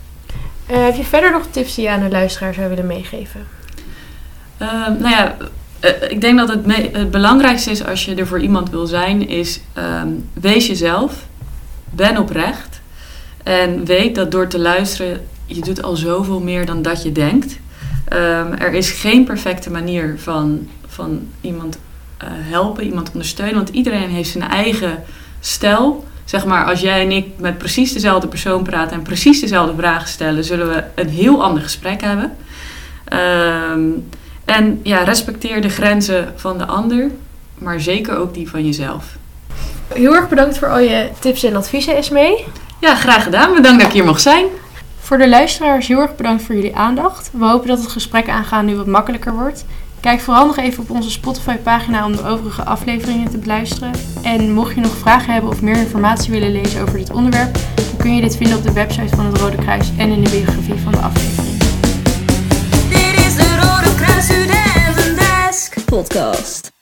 Eh, 0.65 0.83
heb 0.83 0.95
je 0.95 1.03
verder 1.03 1.31
nog 1.31 1.43
tips 1.51 1.75
die 1.75 1.83
je 1.83 1.91
aan 1.91 1.99
de 2.03 2.09
luisteraar 2.09 2.53
zou 2.53 2.69
willen 2.69 2.87
meegeven? 2.87 3.41
Ehm, 4.57 4.97
nou 5.01 5.09
ja, 5.09 5.35
eh, 5.79 5.91
ik 6.11 6.21
denk 6.21 6.37
dat 6.37 6.49
het, 6.49 6.65
me- 6.65 6.89
het 6.93 7.11
belangrijkste 7.11 7.71
is 7.71 7.85
als 7.85 8.05
je 8.05 8.15
er 8.15 8.27
voor 8.27 8.39
iemand 8.41 8.69
wil 8.69 8.85
zijn, 8.85 9.27
is 9.27 9.59
ehm, 9.73 10.07
wees 10.33 10.67
jezelf, 10.67 11.25
ben 11.89 12.17
oprecht 12.17 12.81
en 13.43 13.85
weet 13.85 14.15
dat 14.15 14.31
door 14.31 14.47
te 14.47 14.59
luisteren, 14.59 15.21
je 15.45 15.61
doet 15.61 15.83
al 15.83 15.95
zoveel 15.95 16.39
meer 16.39 16.65
dan 16.65 16.81
dat 16.81 17.03
je 17.03 17.11
denkt. 17.11 17.57
Er 18.59 18.73
is 18.73 18.91
geen 18.91 19.23
perfecte 19.25 19.69
manier 19.71 20.15
van, 20.17 20.67
van 20.97 21.27
iemand 21.41 21.77
eh, 22.17 22.27
helpen, 22.31 22.83
iemand 22.83 23.11
ondersteunen, 23.11 23.55
want 23.55 23.69
iedereen 23.69 24.09
heeft 24.09 24.29
zijn 24.29 24.49
eigen 24.49 25.03
stijl. 25.39 26.05
Zeg 26.25 26.45
maar, 26.45 26.65
als 26.65 26.79
jij 26.79 27.01
en 27.01 27.11
ik 27.11 27.27
met 27.37 27.57
precies 27.57 27.93
dezelfde 27.93 28.27
persoon 28.27 28.63
praten 28.63 28.97
en 28.97 29.01
precies 29.01 29.39
dezelfde 29.39 29.73
vragen 29.77 30.07
stellen, 30.07 30.43
zullen 30.43 30.67
we 30.67 30.83
een 30.95 31.09
heel 31.09 31.43
ander 31.43 31.63
gesprek 31.63 32.01
hebben. 32.01 32.35
Ehm, 33.03 33.89
en 34.45 34.79
ja, 34.83 35.03
respecteer 35.03 35.61
de 35.61 35.69
grenzen 35.69 36.33
van 36.35 36.57
de 36.57 36.65
ander, 36.65 37.11
maar 37.57 37.79
zeker 37.79 38.17
ook 38.17 38.33
die 38.33 38.49
van 38.49 38.65
jezelf. 38.65 39.17
Heel 39.93 40.15
erg 40.15 40.29
bedankt 40.29 40.57
voor 40.57 40.69
al 40.69 40.79
je 40.79 41.09
tips 41.19 41.43
en 41.43 41.55
adviezen, 41.55 41.95
Esmee. 41.95 42.45
Ja, 42.79 42.95
graag 42.95 43.23
gedaan. 43.23 43.53
Bedankt 43.53 43.79
dat 43.79 43.87
ik 43.87 43.93
hier 43.93 44.05
mocht 44.05 44.21
zijn. 44.21 44.45
Voor 44.99 45.17
de 45.17 45.29
luisteraars 45.29 45.87
heel 45.87 45.99
erg 45.99 46.15
bedankt 46.15 46.43
voor 46.43 46.55
jullie 46.55 46.75
aandacht. 46.75 47.29
We 47.33 47.45
hopen 47.45 47.67
dat 47.67 47.79
het 47.79 47.91
gesprek 47.91 48.29
aangaan 48.29 48.65
nu 48.65 48.75
wat 48.75 48.85
makkelijker 48.85 49.33
wordt. 49.33 49.65
Kijk 49.99 50.19
vooral 50.19 50.45
nog 50.45 50.57
even 50.57 50.83
op 50.83 50.89
onze 50.89 51.11
Spotify-pagina 51.11 52.05
om 52.05 52.15
de 52.15 52.25
overige 52.25 52.63
afleveringen 52.63 53.29
te 53.29 53.37
beluisteren. 53.37 53.91
En 54.23 54.53
mocht 54.53 54.75
je 54.75 54.81
nog 54.81 54.97
vragen 54.97 55.33
hebben 55.33 55.51
of 55.51 55.61
meer 55.61 55.77
informatie 55.77 56.31
willen 56.31 56.51
lezen 56.51 56.81
over 56.81 56.97
dit 56.97 57.13
onderwerp, 57.13 57.53
dan 57.75 57.97
kun 57.97 58.15
je 58.15 58.21
dit 58.21 58.37
vinden 58.37 58.57
op 58.57 58.63
de 58.63 58.73
website 58.73 59.15
van 59.15 59.25
het 59.25 59.37
Rode 59.37 59.57
Kruis 59.57 59.91
en 59.97 60.09
in 60.09 60.23
de 60.23 60.29
biografie 60.29 60.79
van 60.79 60.91
de 60.91 60.97
aflevering. 60.97 61.57
Dit 62.89 63.25
is 63.25 63.35
de 63.35 63.55
Rode 63.55 63.95
Kruis 63.95 64.25
Studentendesk 64.25 65.85
podcast. 65.85 66.76